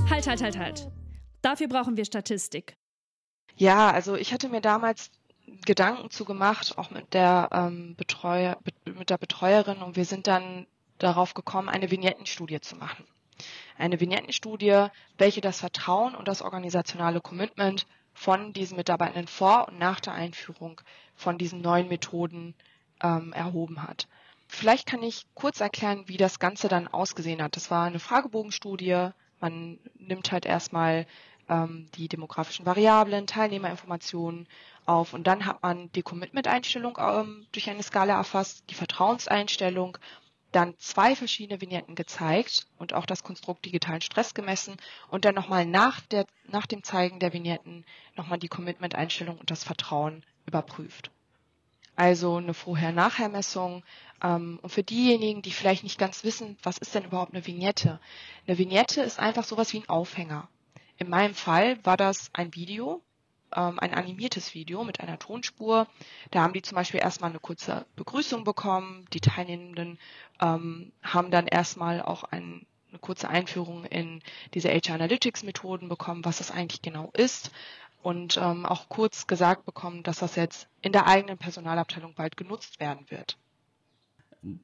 Halt, 0.09 0.27
halt, 0.27 0.41
halt, 0.41 0.57
halt. 0.57 0.91
Dafür 1.41 1.69
brauchen 1.69 1.95
wir 1.95 2.03
Statistik. 2.03 2.75
Ja, 3.55 3.89
also 3.91 4.15
ich 4.15 4.33
hatte 4.33 4.49
mir 4.49 4.59
damals 4.59 5.09
Gedanken 5.65 6.09
zu 6.09 6.25
gemacht, 6.25 6.77
auch 6.77 6.91
mit 6.91 7.13
der, 7.13 7.47
ähm, 7.53 7.95
Betreuer, 7.95 8.57
mit 8.83 9.09
der 9.09 9.17
Betreuerin, 9.17 9.77
und 9.77 9.95
wir 9.95 10.03
sind 10.03 10.27
dann 10.27 10.67
darauf 10.97 11.33
gekommen, 11.33 11.69
eine 11.69 11.89
Vignettenstudie 11.89 12.59
zu 12.59 12.75
machen 12.75 13.05
eine 13.77 13.99
Vignettenstudie, 13.99 14.87
welche 15.17 15.41
das 15.41 15.59
Vertrauen 15.59 16.15
und 16.15 16.27
das 16.27 16.41
organisationale 16.41 17.21
Commitment 17.21 17.85
von 18.13 18.53
diesen 18.53 18.77
Mitarbeitenden 18.77 19.27
vor 19.27 19.67
und 19.67 19.77
nach 19.77 19.99
der 19.99 20.13
Einführung 20.13 20.81
von 21.15 21.37
diesen 21.37 21.61
neuen 21.61 21.87
Methoden 21.87 22.55
ähm, 23.01 23.31
erhoben 23.33 23.83
hat. 23.83 24.07
Vielleicht 24.47 24.87
kann 24.87 25.03
ich 25.03 25.25
kurz 25.35 25.59
erklären, 25.59 26.05
wie 26.07 26.17
das 26.17 26.39
Ganze 26.39 26.67
dann 26.67 26.87
ausgesehen 26.87 27.41
hat. 27.41 27.55
Das 27.55 27.69
war 27.69 27.85
eine 27.85 27.99
Fragebogenstudie. 27.99 29.09
Man 29.39 29.77
nimmt 29.99 30.31
halt 30.31 30.45
erstmal 30.45 31.05
ähm, 31.49 31.87
die 31.95 32.07
demografischen 32.07 32.65
Variablen, 32.65 33.27
Teilnehmerinformationen 33.27 34.47
auf 34.85 35.13
und 35.13 35.27
dann 35.27 35.45
hat 35.45 35.61
man 35.61 35.91
die 35.91 36.01
Commitment-Einstellung 36.01 36.97
ähm, 36.99 37.45
durch 37.51 37.69
eine 37.69 37.83
Skala 37.83 38.15
erfasst, 38.15 38.63
die 38.69 38.73
Vertrauenseinstellung 38.73 39.97
dann 40.57 40.73
zwei 40.79 41.15
verschiedene 41.15 41.61
Vignetten 41.61 41.93
gezeigt 41.93 42.65
und 42.79 42.93
auch 42.93 43.05
das 43.05 43.23
Konstrukt 43.23 43.63
digitalen 43.63 44.01
Stress 44.01 44.33
gemessen 44.33 44.75
und 45.09 45.23
dann 45.23 45.35
nochmal 45.35 45.65
nach, 45.67 46.01
der, 46.01 46.25
nach 46.47 46.65
dem 46.65 46.83
Zeigen 46.83 47.19
der 47.19 47.31
Vignetten 47.31 47.85
nochmal 48.15 48.39
die 48.39 48.47
Commitment-Einstellung 48.47 49.37
und 49.37 49.51
das 49.51 49.63
Vertrauen 49.63 50.23
überprüft. 50.47 51.11
also 51.95 52.37
eine 52.37 52.53
Vorher-Nachher-Messung. 52.53 53.83
Ähm, 54.23 54.59
und 54.61 54.69
für 54.69 54.83
diejenigen, 54.83 55.41
die 55.41 55.51
vielleicht 55.51 55.83
nicht 55.83 55.99
ganz 55.99 56.23
wissen, 56.23 56.57
was 56.63 56.77
ist 56.77 56.95
denn 56.95 57.05
überhaupt 57.05 57.33
eine 57.33 57.45
Vignette? 57.45 57.99
Eine 58.47 58.57
Vignette 58.57 59.01
ist 59.01 59.19
einfach 59.19 59.43
sowas 59.43 59.73
wie 59.73 59.79
ein 59.79 59.89
Aufhänger. 59.89 60.47
In 60.97 61.09
meinem 61.09 61.35
Fall 61.35 61.83
war 61.85 61.97
das 61.97 62.29
ein 62.33 62.53
Video, 62.55 63.01
ähm, 63.55 63.79
ein 63.79 63.93
animiertes 63.93 64.53
Video 64.53 64.83
mit 64.83 64.99
einer 64.99 65.19
Tonspur. 65.19 65.87
Da 66.31 66.41
haben 66.41 66.53
die 66.53 66.61
zum 66.61 66.75
Beispiel 66.75 66.99
erstmal 66.99 67.29
eine 67.29 67.39
kurze 67.39 67.85
Begrüßung 67.95 68.43
bekommen. 68.43 69.05
Die 69.13 69.21
Teilnehmenden 69.21 69.99
ähm, 70.41 70.91
haben 71.01 71.31
dann 71.31 71.47
erstmal 71.47 72.01
auch 72.01 72.23
ein, 72.23 72.65
eine 72.89 72.99
kurze 72.99 73.29
Einführung 73.29 73.85
in 73.85 74.21
diese 74.53 74.69
HR 74.69 74.95
Analytics 74.95 75.43
Methoden 75.43 75.89
bekommen, 75.89 76.25
was 76.25 76.39
das 76.39 76.51
eigentlich 76.51 76.81
genau 76.81 77.11
ist. 77.13 77.51
Und 78.03 78.37
ähm, 78.37 78.65
auch 78.65 78.89
kurz 78.89 79.27
gesagt 79.27 79.65
bekommen, 79.65 80.03
dass 80.03 80.19
das 80.19 80.35
jetzt 80.35 80.67
in 80.81 80.91
der 80.91 81.07
eigenen 81.07 81.37
Personalabteilung 81.37 82.13
bald 82.13 82.37
genutzt 82.37 82.79
werden 82.79 83.09
wird. 83.09 83.37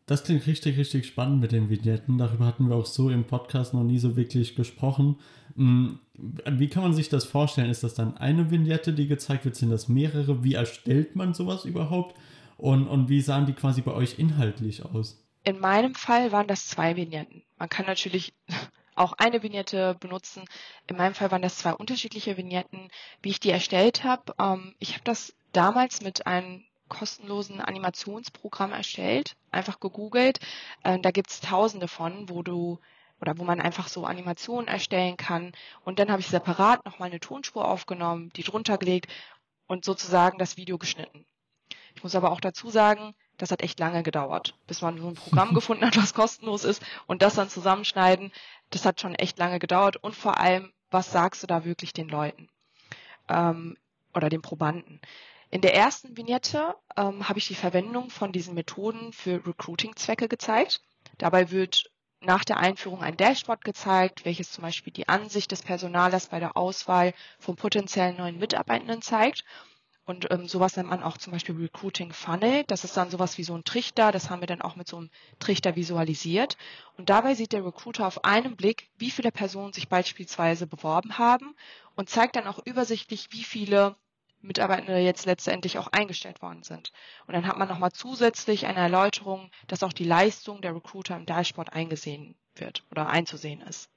Das 0.05 0.23
klingt 0.23 0.45
richtig, 0.47 0.77
richtig 0.77 1.05
spannend 1.05 1.41
mit 1.41 1.51
den 1.51 1.69
Vignetten. 1.69 2.17
Darüber 2.17 2.45
hatten 2.45 2.69
wir 2.69 2.75
auch 2.75 2.85
so 2.85 3.09
im 3.09 3.25
Podcast 3.25 3.73
noch 3.73 3.83
nie 3.83 3.99
so 3.99 4.15
wirklich 4.15 4.55
gesprochen. 4.55 5.17
Hm, 5.55 5.99
wie 6.15 6.69
kann 6.69 6.83
man 6.83 6.93
sich 6.93 7.09
das 7.09 7.25
vorstellen? 7.25 7.69
Ist 7.69 7.83
das 7.83 7.93
dann 7.93 8.17
eine 8.17 8.51
Vignette, 8.51 8.93
die 8.93 9.07
gezeigt 9.07 9.45
wird? 9.45 9.55
Sind 9.55 9.69
das 9.69 9.87
mehrere? 9.87 10.43
Wie 10.43 10.53
erstellt 10.53 11.15
man 11.15 11.33
sowas 11.33 11.65
überhaupt? 11.65 12.15
Und, 12.57 12.87
und 12.87 13.09
wie 13.09 13.21
sahen 13.21 13.45
die 13.45 13.53
quasi 13.53 13.81
bei 13.81 13.93
euch 13.93 14.19
inhaltlich 14.19 14.85
aus? 14.85 15.23
In 15.43 15.59
meinem 15.59 15.95
Fall 15.95 16.31
waren 16.31 16.47
das 16.47 16.67
zwei 16.67 16.95
Vignetten. 16.95 17.43
Man 17.57 17.69
kann 17.69 17.85
natürlich 17.85 18.33
auch 18.95 19.13
eine 19.13 19.43
Vignette 19.43 19.95
benutzen. 19.99 20.45
In 20.87 20.97
meinem 20.97 21.15
Fall 21.15 21.31
waren 21.31 21.41
das 21.41 21.57
zwei 21.57 21.73
unterschiedliche 21.73 22.37
Vignetten. 22.37 22.89
Wie 23.21 23.29
ich 23.29 23.39
die 23.39 23.49
erstellt 23.49 24.03
habe, 24.03 24.33
ähm, 24.39 24.75
ich 24.79 24.93
habe 24.93 25.03
das 25.03 25.33
damals 25.51 26.01
mit 26.01 26.25
einem 26.27 26.63
kostenlosen 26.93 27.59
Animationsprogramm 27.59 28.71
erstellt, 28.71 29.35
einfach 29.51 29.79
gegoogelt. 29.79 30.39
Äh, 30.83 30.99
da 30.99 31.11
gibt's 31.11 31.41
tausende 31.41 31.87
von, 31.87 32.29
wo 32.29 32.43
du 32.43 32.79
oder 33.19 33.37
wo 33.37 33.43
man 33.43 33.61
einfach 33.61 33.87
so 33.87 34.05
Animationen 34.05 34.67
erstellen 34.67 35.17
kann. 35.17 35.53
Und 35.85 35.99
dann 35.99 36.11
habe 36.11 36.21
ich 36.21 36.27
separat 36.27 36.85
nochmal 36.85 37.09
eine 37.09 37.19
Tonspur 37.19 37.67
aufgenommen, 37.67 38.31
die 38.35 38.43
drunter 38.43 38.77
gelegt 38.77 39.07
und 39.65 39.85
sozusagen 39.85 40.37
das 40.37 40.57
Video 40.57 40.77
geschnitten. 40.77 41.25
Ich 41.95 42.03
muss 42.03 42.15
aber 42.15 42.31
auch 42.31 42.41
dazu 42.41 42.69
sagen, 42.69 43.15
das 43.37 43.51
hat 43.51 43.61
echt 43.61 43.79
lange 43.79 44.03
gedauert, 44.03 44.55
bis 44.67 44.81
man 44.81 44.97
so 44.97 45.07
ein 45.07 45.15
Programm 45.15 45.53
gefunden 45.55 45.85
hat, 45.85 45.97
was 45.97 46.13
kostenlos 46.13 46.63
ist 46.63 46.83
und 47.07 47.21
das 47.21 47.35
dann 47.35 47.49
zusammenschneiden. 47.49 48.31
Das 48.69 48.85
hat 48.85 48.99
schon 48.99 49.15
echt 49.15 49.37
lange 49.39 49.59
gedauert 49.59 49.97
und 49.97 50.15
vor 50.15 50.37
allem, 50.39 50.71
was 50.91 51.11
sagst 51.11 51.43
du 51.43 51.47
da 51.47 51.65
wirklich 51.65 51.93
den 51.93 52.09
Leuten 52.09 52.49
ähm, 53.29 53.77
oder 54.13 54.29
den 54.29 54.41
Probanden? 54.41 54.99
In 55.53 55.61
der 55.61 55.75
ersten 55.75 56.17
Vignette 56.17 56.73
ähm, 56.97 57.29
habe 57.29 57.37
ich 57.37 57.47
die 57.47 57.53
Verwendung 57.53 58.09
von 58.09 58.31
diesen 58.31 58.55
Methoden 58.55 59.13
für 59.13 59.45
Recruiting-Zwecke 59.45 60.27
gezeigt. 60.27 60.81
Dabei 61.19 61.51
wird 61.51 61.91
nach 62.21 62.43
der 62.43 62.57
Einführung 62.57 63.03
ein 63.03 63.17
Dashboard 63.17 63.63
gezeigt, 63.63 64.25
welches 64.25 64.51
zum 64.51 64.63
Beispiel 64.63 64.91
die 64.91 65.07
Ansicht 65.07 65.51
des 65.51 65.61
Personalers 65.61 66.25
bei 66.25 66.39
der 66.39 66.57
Auswahl 66.57 67.13
von 67.37 67.55
potenziellen 67.55 68.17
neuen 68.17 68.39
Mitarbeitenden 68.39 69.03
zeigt. 69.03 69.43
Und 70.05 70.31
ähm, 70.31 70.47
sowas 70.47 70.75
nennt 70.75 70.89
man 70.89 71.03
auch 71.03 71.19
zum 71.19 71.31
Beispiel 71.33 71.55
Recruiting 71.55 72.13
Funnel. 72.13 72.63
Das 72.65 72.83
ist 72.83 72.97
dann 72.97 73.11
sowas 73.11 73.37
wie 73.37 73.43
so 73.43 73.53
ein 73.53 73.63
Trichter. 73.63 74.11
Das 74.11 74.31
haben 74.31 74.41
wir 74.41 74.47
dann 74.47 74.63
auch 74.63 74.75
mit 74.75 74.87
so 74.87 74.97
einem 74.97 75.11
Trichter 75.37 75.75
visualisiert. 75.75 76.57
Und 76.97 77.11
dabei 77.11 77.35
sieht 77.35 77.51
der 77.51 77.63
Recruiter 77.63 78.07
auf 78.07 78.23
einen 78.23 78.55
Blick, 78.55 78.89
wie 78.97 79.11
viele 79.11 79.31
Personen 79.31 79.71
sich 79.71 79.87
beispielsweise 79.87 80.65
beworben 80.65 81.19
haben 81.19 81.55
und 81.95 82.09
zeigt 82.09 82.37
dann 82.37 82.47
auch 82.47 82.57
übersichtlich, 82.65 83.27
wie 83.29 83.43
viele 83.43 83.95
Mitarbeitende 84.43 84.97
jetzt 84.99 85.25
letztendlich 85.25 85.77
auch 85.77 85.87
eingestellt 85.87 86.41
worden 86.41 86.63
sind. 86.63 86.91
Und 87.27 87.33
dann 87.33 87.47
hat 87.47 87.57
man 87.57 87.67
nochmal 87.67 87.91
zusätzlich 87.91 88.65
eine 88.65 88.79
Erläuterung, 88.79 89.49
dass 89.67 89.83
auch 89.83 89.93
die 89.93 90.03
Leistung 90.03 90.61
der 90.61 90.75
Recruiter 90.75 91.15
im 91.15 91.25
Dashboard 91.25 91.73
eingesehen 91.73 92.35
wird 92.55 92.83
oder 92.91 93.07
einzusehen 93.07 93.61
ist. 93.61 93.89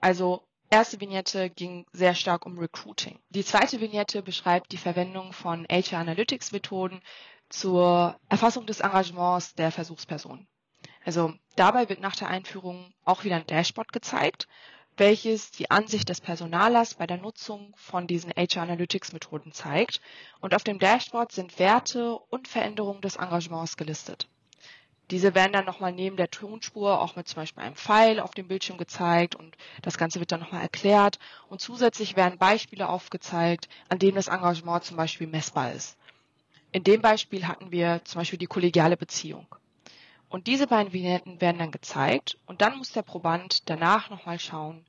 Also 0.00 0.42
erste 0.70 1.00
Vignette 1.00 1.50
ging 1.50 1.86
sehr 1.92 2.14
stark 2.14 2.46
um 2.46 2.58
Recruiting. 2.58 3.18
Die 3.30 3.44
zweite 3.44 3.80
Vignette 3.80 4.22
beschreibt 4.22 4.72
die 4.72 4.78
Verwendung 4.78 5.32
von 5.32 5.66
HR 5.70 5.98
Analytics 6.00 6.52
Methoden 6.52 7.00
zur 7.48 8.18
Erfassung 8.28 8.66
des 8.66 8.80
Engagements 8.80 9.54
der 9.54 9.70
Versuchsperson. 9.70 10.46
Also 11.04 11.34
dabei 11.56 11.88
wird 11.88 12.00
nach 12.00 12.16
der 12.16 12.28
Einführung 12.28 12.94
auch 13.04 13.24
wieder 13.24 13.36
ein 13.36 13.46
Dashboard 13.46 13.92
gezeigt, 13.92 14.46
welches 15.02 15.50
die 15.50 15.68
Ansicht 15.68 16.08
des 16.10 16.20
Personalers 16.20 16.94
bei 16.94 17.08
der 17.08 17.16
Nutzung 17.16 17.74
von 17.74 18.06
diesen 18.06 18.30
HR 18.30 18.62
Analytics 18.62 19.12
Methoden 19.12 19.50
zeigt. 19.50 20.00
Und 20.40 20.54
auf 20.54 20.62
dem 20.62 20.78
Dashboard 20.78 21.32
sind 21.32 21.58
Werte 21.58 22.14
und 22.30 22.46
Veränderungen 22.46 23.00
des 23.00 23.16
Engagements 23.16 23.76
gelistet. 23.76 24.28
Diese 25.10 25.34
werden 25.34 25.54
dann 25.54 25.64
nochmal 25.64 25.90
neben 25.90 26.16
der 26.16 26.30
Tonspur 26.30 27.00
auch 27.00 27.16
mit 27.16 27.26
zum 27.26 27.42
Beispiel 27.42 27.64
einem 27.64 27.74
Pfeil 27.74 28.20
auf 28.20 28.30
dem 28.30 28.46
Bildschirm 28.46 28.78
gezeigt 28.78 29.34
und 29.34 29.56
das 29.82 29.98
Ganze 29.98 30.20
wird 30.20 30.30
dann 30.30 30.38
nochmal 30.38 30.62
erklärt 30.62 31.18
und 31.48 31.60
zusätzlich 31.60 32.14
werden 32.14 32.38
Beispiele 32.38 32.88
aufgezeigt, 32.88 33.68
an 33.88 33.98
denen 33.98 34.14
das 34.14 34.28
Engagement 34.28 34.84
zum 34.84 34.96
Beispiel 34.96 35.26
messbar 35.26 35.72
ist. 35.72 35.98
In 36.70 36.84
dem 36.84 37.02
Beispiel 37.02 37.48
hatten 37.48 37.72
wir 37.72 38.02
zum 38.04 38.20
Beispiel 38.20 38.38
die 38.38 38.46
kollegiale 38.46 38.96
Beziehung. 38.96 39.48
Und 40.28 40.46
diese 40.46 40.68
beiden 40.68 40.92
Vignetten 40.92 41.40
werden 41.40 41.58
dann 41.58 41.72
gezeigt 41.72 42.38
und 42.46 42.62
dann 42.62 42.78
muss 42.78 42.92
der 42.92 43.02
Proband 43.02 43.68
danach 43.68 44.08
nochmal 44.08 44.38
schauen, 44.38 44.86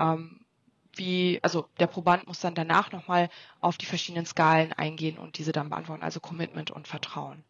ähm, 0.00 0.40
wie, 0.96 1.38
also 1.42 1.66
der 1.78 1.86
Proband 1.86 2.26
muss 2.26 2.40
dann 2.40 2.54
danach 2.54 2.90
nochmal 2.90 3.28
auf 3.60 3.78
die 3.78 3.86
verschiedenen 3.86 4.26
Skalen 4.26 4.72
eingehen 4.72 5.18
und 5.18 5.38
diese 5.38 5.52
dann 5.52 5.70
beantworten, 5.70 6.02
also 6.02 6.18
Commitment 6.20 6.70
und 6.70 6.88
Vertrauen. 6.88 7.44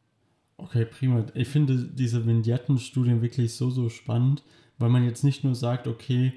Okay, 0.59 0.85
prima. 0.85 1.25
Ich 1.35 1.49
finde 1.49 1.77
diese 1.79 2.27
Vignettenstudien 2.27 3.23
wirklich 3.23 3.55
so, 3.55 3.71
so 3.71 3.89
spannend, 3.89 4.43
weil 4.79 4.91
man 4.91 5.05
jetzt 5.05 5.25
nicht 5.25 5.43
nur 5.43 5.55
sagt, 5.55 5.87
okay, 5.87 6.35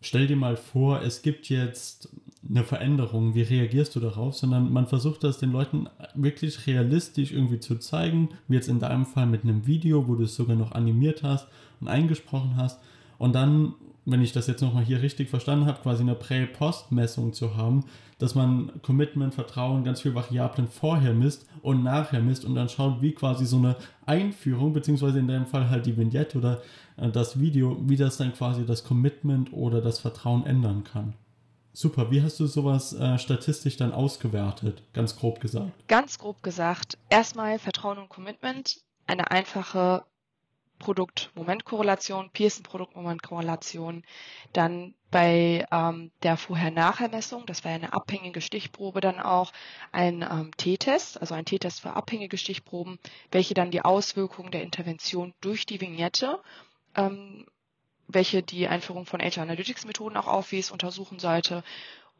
stell 0.00 0.26
dir 0.26 0.36
mal 0.36 0.56
vor, 0.56 1.02
es 1.02 1.20
gibt 1.20 1.50
jetzt 1.50 2.08
eine 2.48 2.64
Veränderung, 2.64 3.34
wie 3.34 3.42
reagierst 3.42 3.94
du 3.96 4.00
darauf, 4.00 4.34
sondern 4.34 4.72
man 4.72 4.86
versucht 4.86 5.24
das 5.24 5.38
den 5.38 5.52
Leuten 5.52 5.88
wirklich 6.14 6.66
realistisch 6.66 7.32
irgendwie 7.32 7.60
zu 7.60 7.76
zeigen, 7.76 8.30
wie 8.48 8.54
jetzt 8.54 8.68
in 8.68 8.78
deinem 8.78 9.04
Fall 9.04 9.26
mit 9.26 9.42
einem 9.42 9.66
Video, 9.66 10.08
wo 10.08 10.14
du 10.14 10.24
es 10.24 10.36
sogar 10.36 10.56
noch 10.56 10.72
animiert 10.72 11.22
hast 11.22 11.48
und 11.80 11.88
eingesprochen 11.88 12.56
hast 12.56 12.80
und 13.18 13.34
dann 13.34 13.74
wenn 14.06 14.22
ich 14.22 14.32
das 14.32 14.46
jetzt 14.46 14.62
nochmal 14.62 14.84
hier 14.84 15.02
richtig 15.02 15.28
verstanden 15.28 15.66
habe, 15.66 15.82
quasi 15.82 16.02
eine 16.02 16.14
Prä-Post-Messung 16.14 17.32
zu 17.32 17.56
haben, 17.56 17.84
dass 18.18 18.34
man 18.34 18.80
Commitment, 18.82 19.34
Vertrauen, 19.34 19.84
ganz 19.84 20.00
viele 20.00 20.14
Variablen 20.14 20.68
vorher 20.68 21.12
misst 21.12 21.46
und 21.60 21.82
nachher 21.82 22.20
misst 22.20 22.44
und 22.44 22.54
dann 22.54 22.68
schaut, 22.68 23.02
wie 23.02 23.12
quasi 23.12 23.44
so 23.44 23.58
eine 23.58 23.76
Einführung, 24.06 24.72
beziehungsweise 24.72 25.18
in 25.18 25.28
deinem 25.28 25.46
Fall 25.46 25.68
halt 25.68 25.86
die 25.86 25.96
Vignette 25.96 26.38
oder 26.38 26.62
äh, 26.96 27.10
das 27.10 27.40
Video, 27.40 27.76
wie 27.82 27.96
das 27.96 28.16
dann 28.16 28.32
quasi 28.32 28.64
das 28.64 28.84
Commitment 28.84 29.52
oder 29.52 29.80
das 29.80 29.98
Vertrauen 29.98 30.46
ändern 30.46 30.84
kann. 30.84 31.14
Super, 31.72 32.10
wie 32.10 32.22
hast 32.22 32.40
du 32.40 32.46
sowas 32.46 32.94
äh, 32.94 33.18
statistisch 33.18 33.76
dann 33.76 33.92
ausgewertet, 33.92 34.82
ganz 34.94 35.16
grob 35.16 35.40
gesagt? 35.40 35.72
Ganz 35.88 36.16
grob 36.18 36.42
gesagt, 36.42 36.96
erstmal 37.10 37.58
Vertrauen 37.58 37.98
und 37.98 38.08
Commitment, 38.08 38.80
eine 39.06 39.30
einfache 39.30 40.04
Produkt-Moment-Korrelation, 40.78 42.30
Pearson-Produkt-Moment-Korrelation. 42.30 44.04
Dann 44.52 44.94
bei 45.10 45.66
ähm, 45.70 46.10
der 46.22 46.36
Vorher-Nachher-Messung, 46.36 47.46
das 47.46 47.64
war 47.64 47.72
ja 47.72 47.76
eine 47.76 47.92
abhängige 47.92 48.40
Stichprobe, 48.40 49.00
dann 49.00 49.20
auch 49.20 49.52
ein 49.92 50.22
ähm, 50.22 50.50
T-Test, 50.56 51.20
also 51.20 51.34
ein 51.34 51.44
T-Test 51.44 51.80
für 51.80 51.94
abhängige 51.94 52.38
Stichproben, 52.38 52.98
welche 53.30 53.54
dann 53.54 53.70
die 53.70 53.82
Auswirkungen 53.82 54.50
der 54.50 54.62
Intervention 54.62 55.32
durch 55.40 55.66
die 55.66 55.80
Vignette, 55.80 56.40
ähm, 56.96 57.46
welche 58.08 58.42
die 58.42 58.68
Einführung 58.68 59.06
von 59.06 59.20
HR 59.20 59.42
Analytics-Methoden 59.42 60.16
auch 60.16 60.28
aufwies, 60.28 60.70
untersuchen 60.70 61.18
sollte. 61.18 61.64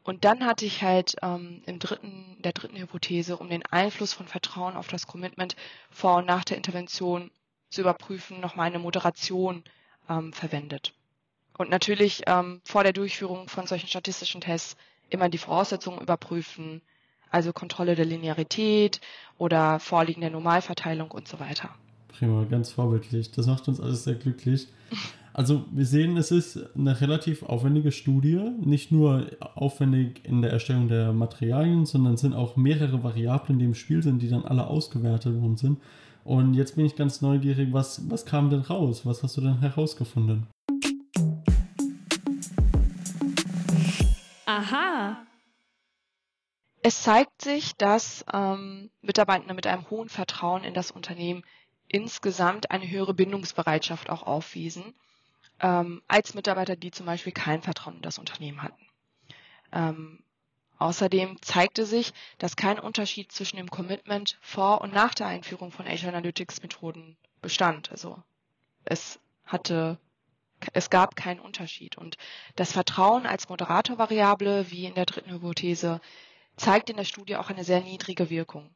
Und 0.03 0.23
dann 0.23 0.45
hatte 0.45 0.65
ich 0.65 0.83
halt 0.83 1.15
ähm, 1.21 1.61
im 1.65 1.79
dritten, 1.79 2.37
der 2.39 2.53
dritten 2.53 2.77
Hypothese 2.77 3.35
um 3.35 3.49
den 3.49 3.65
Einfluss 3.65 4.13
von 4.13 4.27
Vertrauen 4.27 4.77
auf 4.77 4.87
das 4.87 5.05
Commitment 5.05 5.57
vor 5.91 6.17
und 6.17 6.25
nach 6.25 6.45
der 6.45 6.55
Intervention 6.55 7.29
zu 7.69 7.81
überprüfen, 7.81 8.39
nochmal 8.39 8.67
eine 8.67 8.79
Moderation 8.79 9.63
ähm, 10.09 10.33
verwendet. 10.33 10.93
Und 11.57 11.69
natürlich 11.69 12.23
ähm, 12.27 12.61
vor 12.63 12.83
der 12.83 12.93
Durchführung 12.93 13.49
von 13.49 13.65
solchen 13.65 13.87
statistischen 13.87 14.41
Tests 14.41 14.77
immer 15.09 15.29
die 15.29 15.37
Voraussetzungen 15.37 15.99
überprüfen, 15.99 16.81
also 17.29 17.51
Kontrolle 17.51 17.95
der 17.95 18.05
Linearität 18.05 19.01
oder 19.37 19.79
Vorliegen 19.79 20.21
der 20.21 20.29
Normalverteilung 20.29 21.11
und 21.11 21.27
so 21.27 21.39
weiter. 21.39 21.69
Prima, 22.07 22.45
ganz 22.45 22.71
vorbildlich. 22.71 23.31
Das 23.31 23.47
macht 23.47 23.67
uns 23.67 23.79
alles 23.79 24.03
sehr 24.03 24.15
glücklich. 24.15 24.67
Also 25.33 25.65
wir 25.69 25.85
sehen, 25.85 26.17
es 26.17 26.31
ist 26.31 26.59
eine 26.75 26.99
relativ 26.99 27.43
aufwendige 27.43 27.91
Studie, 27.91 28.39
nicht 28.59 28.91
nur 28.91 29.27
aufwendig 29.53 30.21
in 30.23 30.41
der 30.41 30.51
Erstellung 30.51 30.87
der 30.87 31.13
Materialien, 31.13 31.85
sondern 31.85 32.15
es 32.15 32.21
sind 32.21 32.33
auch 32.33 32.55
mehrere 32.55 33.03
Variablen, 33.03 33.59
die 33.59 33.65
im 33.65 33.75
Spiel 33.75 34.01
sind, 34.01 34.23
die 34.23 34.29
dann 34.29 34.45
alle 34.45 34.65
ausgewertet 34.65 35.39
worden 35.39 35.57
sind. 35.57 35.79
Und 36.27 36.55
jetzt 36.55 36.75
bin 36.75 36.85
ich 36.85 36.97
ganz 36.97 37.21
neugierig, 37.21 37.71
was, 37.71 38.09
was 38.09 38.25
kam 38.25 38.49
denn 38.49 38.59
raus? 38.59 39.05
Was 39.05 39.23
hast 39.23 39.37
du 39.37 39.41
denn 39.41 39.61
herausgefunden? 39.61 40.45
Aha. 44.45 45.25
Es 46.81 47.01
zeigt 47.01 47.41
sich, 47.41 47.77
dass 47.77 48.25
ähm, 48.33 48.89
Mitarbeitende 49.01 49.53
mit 49.53 49.67
einem 49.67 49.89
hohen 49.89 50.09
Vertrauen 50.09 50.65
in 50.65 50.73
das 50.73 50.91
Unternehmen 50.91 51.43
insgesamt 51.87 52.71
eine 52.71 52.91
höhere 52.91 53.13
Bindungsbereitschaft 53.13 54.09
auch 54.09 54.23
aufwiesen, 54.23 54.95
ähm, 55.61 56.01
als 56.09 56.33
Mitarbeiter, 56.33 56.75
die 56.75 56.91
zum 56.91 57.05
Beispiel 57.05 57.31
kein 57.31 57.61
Vertrauen 57.61 57.95
in 57.95 58.01
das 58.01 58.19
Unternehmen 58.19 58.63
hatten. 58.63 58.85
Ähm, 59.71 60.23
außerdem 60.79 61.41
zeigte 61.41 61.85
sich, 61.85 62.13
dass 62.37 62.55
kein 62.55 62.79
Unterschied 62.79 63.31
zwischen 63.31 63.57
dem 63.57 63.69
Commitment 63.69 64.37
vor 64.41 64.81
und 64.81 64.93
nach 64.93 65.13
der 65.13 65.27
Einführung 65.27 65.71
von 65.71 65.87
Azure 65.87 66.11
Analytics 66.11 66.61
Methoden 66.61 67.17
bestand. 67.41 67.91
Also 67.91 68.21
es 68.85 69.19
hatte 69.45 69.97
es 70.73 70.89
gab 70.89 71.15
keinen 71.15 71.39
Unterschied. 71.39 71.97
Und 71.97 72.17
das 72.55 72.71
Vertrauen 72.71 73.25
als 73.25 73.49
Moderatorvariable, 73.49 74.71
wie 74.71 74.85
in 74.85 74.95
der 74.95 75.05
dritten 75.05 75.31
Hypothese, 75.31 76.01
zeigt 76.55 76.89
in 76.89 76.97
der 76.97 77.03
Studie 77.03 77.35
auch 77.35 77.49
eine 77.49 77.63
sehr 77.63 77.81
niedrige 77.81 78.29
Wirkung. 78.29 78.69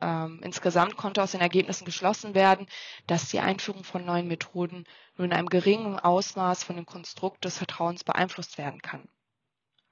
Ähm, 0.00 0.40
insgesamt 0.42 0.96
konnte 0.96 1.22
aus 1.22 1.32
den 1.32 1.40
Ergebnissen 1.40 1.84
geschlossen 1.84 2.34
werden, 2.34 2.66
dass 3.06 3.28
die 3.28 3.40
Einführung 3.40 3.84
von 3.84 4.04
neuen 4.04 4.28
Methoden 4.28 4.84
nur 5.16 5.24
in 5.24 5.32
einem 5.32 5.48
geringen 5.48 5.98
Ausmaß 5.98 6.64
von 6.64 6.76
dem 6.76 6.86
Konstrukt 6.86 7.44
des 7.44 7.58
Vertrauens 7.58 8.04
beeinflusst 8.04 8.58
werden 8.58 8.82
kann. 8.82 9.08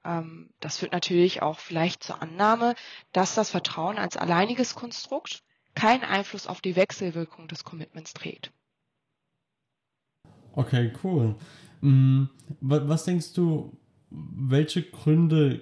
Ähm, 0.03 0.49
das 0.59 0.77
führt 0.77 0.91
natürlich 0.91 1.41
auch 1.41 1.59
vielleicht 1.59 2.03
zur 2.03 2.21
Annahme, 2.21 2.75
dass 3.11 3.35
das 3.35 3.49
Vertrauen 3.49 3.97
als 3.97 4.17
alleiniges 4.17 4.75
Konstrukt 4.75 5.43
keinen 5.75 6.03
Einfluss 6.03 6.47
auf 6.47 6.61
die 6.61 6.75
Wechselwirkung 6.75 7.47
des 7.47 7.63
Commitments 7.63 8.13
trägt. 8.13 8.51
Okay, 10.53 10.91
cool. 11.03 11.35
Mm, 11.81 12.25
was 12.59 13.05
denkst 13.05 13.33
du, 13.33 13.77
welche 14.09 14.83
Gründe 14.83 15.61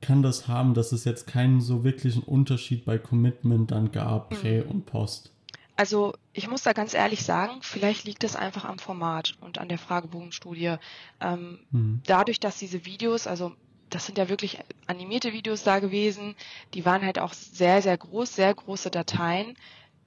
kann 0.00 0.22
das 0.22 0.48
haben, 0.48 0.72
dass 0.72 0.92
es 0.92 1.04
jetzt 1.04 1.26
keinen 1.26 1.60
so 1.60 1.84
wirklichen 1.84 2.22
Unterschied 2.22 2.86
bei 2.86 2.98
Commitment 2.98 3.70
dann 3.70 3.92
gab, 3.92 4.30
Prä 4.30 4.62
mhm. 4.62 4.70
und 4.70 4.86
Post? 4.86 5.34
Also 5.76 6.14
ich 6.32 6.48
muss 6.48 6.62
da 6.62 6.72
ganz 6.72 6.94
ehrlich 6.94 7.22
sagen, 7.22 7.60
vielleicht 7.62 8.04
liegt 8.04 8.24
es 8.24 8.36
einfach 8.36 8.64
am 8.64 8.78
Format 8.78 9.34
und 9.40 9.58
an 9.58 9.68
der 9.68 9.78
Fragebogenstudie. 9.78 10.76
Ähm, 11.20 11.58
mhm. 11.70 12.02
Dadurch, 12.06 12.40
dass 12.40 12.58
diese 12.58 12.84
Videos, 12.84 13.26
also 13.26 13.52
das 13.90 14.06
sind 14.06 14.18
ja 14.18 14.28
wirklich 14.28 14.58
animierte 14.86 15.32
Videos 15.32 15.62
da 15.62 15.80
gewesen, 15.80 16.36
die 16.74 16.84
waren 16.84 17.04
halt 17.04 17.18
auch 17.18 17.32
sehr, 17.32 17.82
sehr 17.82 17.98
groß, 17.98 18.34
sehr 18.34 18.54
große 18.54 18.90
Dateien 18.90 19.56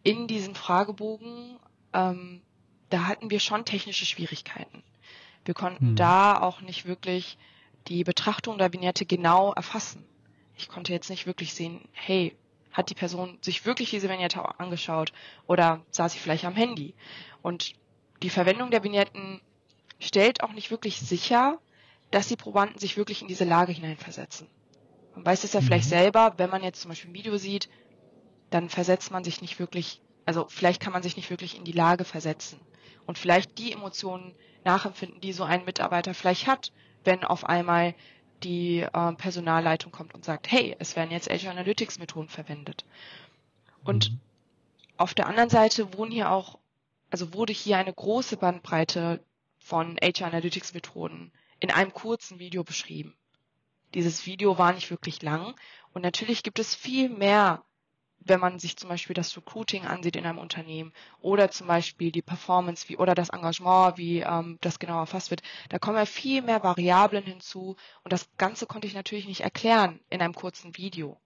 in 0.03 0.27
diesen 0.27 0.55
Fragebogen. 0.55 1.59
Ähm, 1.93 2.41
da 2.89 3.07
hatten 3.07 3.29
wir 3.29 3.39
schon 3.39 3.65
technische 3.65 4.05
Schwierigkeiten. 4.05 4.83
Wir 5.45 5.53
konnten 5.53 5.91
mhm. 5.91 5.95
da 5.95 6.39
auch 6.39 6.61
nicht 6.61 6.85
wirklich 6.85 7.37
die 7.87 8.03
Betrachtung 8.03 8.57
der 8.57 8.71
Vignette 8.71 9.05
genau 9.05 9.53
erfassen. 9.53 10.05
Ich 10.57 10.69
konnte 10.69 10.93
jetzt 10.93 11.09
nicht 11.09 11.25
wirklich 11.25 11.53
sehen, 11.53 11.87
hey, 11.91 12.35
hat 12.71 12.89
die 12.89 12.95
Person 12.95 13.37
sich 13.41 13.65
wirklich 13.65 13.89
diese 13.89 14.09
Vignette 14.09 14.59
angeschaut 14.59 15.13
oder 15.45 15.85
saß 15.91 16.13
sie 16.13 16.19
vielleicht 16.19 16.45
am 16.45 16.55
Handy? 16.55 16.95
Und 17.41 17.73
die 18.23 18.29
Verwendung 18.29 18.71
der 18.71 18.83
Vignetten 18.83 19.41
stellt 19.99 20.43
auch 20.43 20.53
nicht 20.53 20.71
wirklich 20.71 20.99
sicher, 20.99 21.59
dass 22.13 22.27
die 22.27 22.36
Probanden 22.36 22.77
sich 22.77 22.96
wirklich 22.96 23.24
in 23.24 23.27
diese 23.27 23.43
Lage 23.43 23.72
hineinversetzen. 23.72 24.48
Man 25.15 25.25
weiß 25.25 25.43
es 25.43 25.53
ja 25.53 25.62
mhm. 25.62 25.65
vielleicht 25.65 25.89
selber, 25.89 26.34
wenn 26.38 26.50
man 26.50 26.62
jetzt 26.62 26.82
zum 26.82 26.89
Beispiel 26.89 27.10
ein 27.10 27.15
Video 27.15 27.38
sieht, 27.38 27.70
dann 28.51 28.70
versetzt 28.70 29.10
man 29.10 29.24
sich 29.24 29.41
nicht 29.41 29.58
wirklich, 29.58 30.00
also 30.25 30.46
vielleicht 30.48 30.79
kann 30.79 30.93
man 30.93 31.01
sich 31.01 31.17
nicht 31.17 31.32
wirklich 31.32 31.58
in 31.58 31.63
die 31.65 31.72
Lage 31.72 32.05
versetzen 32.05 32.60
und 33.08 33.17
vielleicht 33.17 33.58
die 33.58 33.72
Emotionen 33.72 34.36
nachempfinden, 34.63 35.22
die 35.22 35.34
so 35.34 35.43
ein 35.43 35.65
Mitarbeiter 35.65 36.13
vielleicht 36.13 36.46
hat, 36.46 36.72
wenn 37.03 37.24
auf 37.24 37.46
einmal 37.46 37.96
die 38.43 38.82
äh, 38.82 39.13
Personalleitung 39.13 39.91
kommt 39.91 40.13
und 40.13 40.24
sagt, 40.24 40.51
hey, 40.51 40.75
es 40.77 40.96
werden 40.96 41.10
jetzt 41.10 41.32
Azure 41.32 41.51
Analytics 41.51 41.98
Methoden 41.98 42.29
verwendet. 42.29 42.86
Und 43.84 44.12
mhm. 44.12 44.20
auf 44.98 45.15
der 45.15 45.25
anderen 45.25 45.50
Seite 45.50 45.98
wurden 45.98 46.12
hier 46.12 46.29
auch, 46.29 46.60
also 47.10 47.34
wurde 47.34 47.53
hier 47.53 47.77
eine 47.77 47.93
große 47.93 48.38
Bandbreite 48.38 49.20
von 49.58 49.98
Azure 50.00 50.29
Analytics 50.29 50.75
Methoden 50.75 51.32
in 51.63 51.72
einem 51.72 51.93
kurzen 51.93 52.39
Video 52.39 52.63
beschrieben. 52.63 53.15
Dieses 53.93 54.25
Video 54.25 54.58
war 54.58 54.74
nicht 54.74 54.91
wirklich 54.91 55.22
lang 55.22 55.56
und 55.93 56.02
natürlich 56.02 56.43
gibt 56.43 56.60
es 56.60 56.76
viel 56.76 57.08
mehr 57.10 57.63
wenn 58.26 58.39
man 58.39 58.60
sich 58.60 58.78
zum 58.78 58.89
Beispiel 58.89 59.13
das 59.13 59.36
Recruiting 59.36 59.86
ansieht 59.86 60.15
in 60.15 60.26
einem 60.26 60.38
Unternehmen 60.38 60.93
oder 61.19 61.52
zum 61.52 61.67
Beispiel 61.67 62.12
die 62.12 62.21
Performance 62.21 62.88
wie 62.89 62.97
oder 62.97 63.15
das 63.15 63.30
Engagement, 63.30 63.97
wie 63.97 64.19
ähm, 64.19 64.58
das 64.62 64.80
genau 64.80 64.99
erfasst 64.99 65.32
wird, 65.32 65.41
da 65.69 65.80
kommen 65.80 65.97
ja 65.97 66.06
viel 66.06 66.41
mehr 66.41 66.63
Variablen 66.63 67.23
hinzu 67.23 67.76
und 68.04 68.13
das 68.13 68.30
Ganze 68.38 68.65
konnte 68.65 68.88
ich 68.88 68.93
natürlich 68.93 69.28
nicht 69.28 69.41
erklären 69.41 69.99
in 70.10 70.21
einem 70.21 70.34
kurzen 70.34 70.78
Video. 70.78 71.19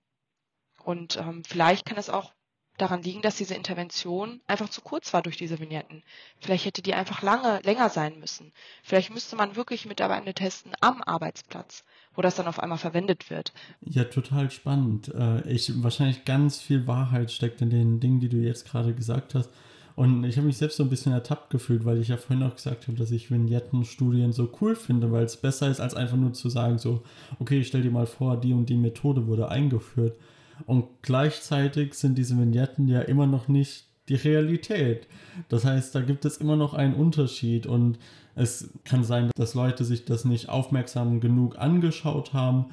Und 0.83 1.17
ähm, 1.17 1.43
vielleicht 1.43 1.85
kann 1.85 1.97
es 1.97 2.09
auch 2.09 2.33
daran 2.77 3.01
liegen, 3.01 3.21
dass 3.21 3.35
diese 3.35 3.55
Intervention 3.55 4.41
einfach 4.47 4.69
zu 4.69 4.81
kurz 4.81 5.13
war 5.13 5.21
durch 5.21 5.37
diese 5.37 5.59
Vignetten. 5.59 6.03
Vielleicht 6.39 6.65
hätte 6.65 6.81
die 6.81 6.93
einfach 6.93 7.21
lange, 7.21 7.59
länger 7.63 7.89
sein 7.89 8.19
müssen. 8.19 8.53
Vielleicht 8.83 9.13
müsste 9.13 9.35
man 9.35 9.55
wirklich 9.55 9.85
Mitarbeitende 9.85 10.33
testen 10.33 10.73
am 10.81 11.01
Arbeitsplatz 11.03 11.83
wo 12.17 12.23
das 12.23 12.35
dann 12.35 12.47
auf 12.47 12.59
einmal 12.59 12.79
verwendet 12.79 13.29
wird. 13.29 13.53
Ja, 13.85 14.03
total 14.03 14.49
spannend. 14.49 15.13
Äh, 15.13 15.47
ich, 15.47 15.71
wahrscheinlich 15.83 16.25
ganz 16.25 16.59
viel 16.59 16.87
Wahrheit 16.87 17.31
steckt 17.31 17.61
in 17.61 17.69
den 17.69 17.99
Dingen, 17.99 18.19
die 18.19 18.27
du 18.27 18.37
jetzt 18.37 18.67
gerade 18.67 18.93
gesagt 18.93 19.35
hast. 19.35 19.51
Und 19.95 20.23
ich 20.25 20.37
habe 20.37 20.47
mich 20.47 20.57
selbst 20.57 20.77
so 20.77 20.83
ein 20.83 20.89
bisschen 20.89 21.13
ertappt 21.13 21.51
gefühlt, 21.51 21.85
weil 21.85 21.99
ich 21.99 22.07
ja 22.07 22.17
vorhin 22.17 22.45
auch 22.45 22.55
gesagt 22.55 22.87
habe, 22.87 22.97
dass 22.97 23.11
ich 23.11 23.31
Vignettenstudien 23.31 24.31
so 24.31 24.51
cool 24.61 24.75
finde, 24.75 25.11
weil 25.11 25.25
es 25.25 25.37
besser 25.37 25.69
ist, 25.69 25.79
als 25.79 25.93
einfach 25.93 26.17
nur 26.17 26.33
zu 26.33 26.49
sagen, 26.49 26.79
so, 26.79 27.03
okay, 27.39 27.63
stell 27.63 27.83
dir 27.83 27.91
mal 27.91 28.07
vor, 28.07 28.39
die 28.39 28.53
und 28.53 28.67
die 28.67 28.77
Methode 28.77 29.27
wurde 29.27 29.49
eingeführt. 29.49 30.17
Und 30.65 30.85
gleichzeitig 31.01 31.93
sind 31.93 32.17
diese 32.17 32.37
Vignetten 32.37 32.87
ja 32.87 33.01
immer 33.01 33.27
noch 33.27 33.47
nicht 33.47 33.85
die 34.09 34.15
Realität. 34.15 35.07
Das 35.49 35.65
heißt, 35.65 35.93
da 35.93 36.01
gibt 36.01 36.25
es 36.25 36.37
immer 36.37 36.55
noch 36.55 36.73
einen 36.73 36.95
Unterschied 36.95 37.67
und 37.67 37.99
es 38.35 38.69
kann 38.85 39.03
sein, 39.03 39.31
dass 39.35 39.53
Leute 39.53 39.83
sich 39.83 40.05
das 40.05 40.23
nicht 40.23 40.49
aufmerksam 40.49 41.19
genug 41.19 41.57
angeschaut 41.57 42.33
haben 42.33 42.67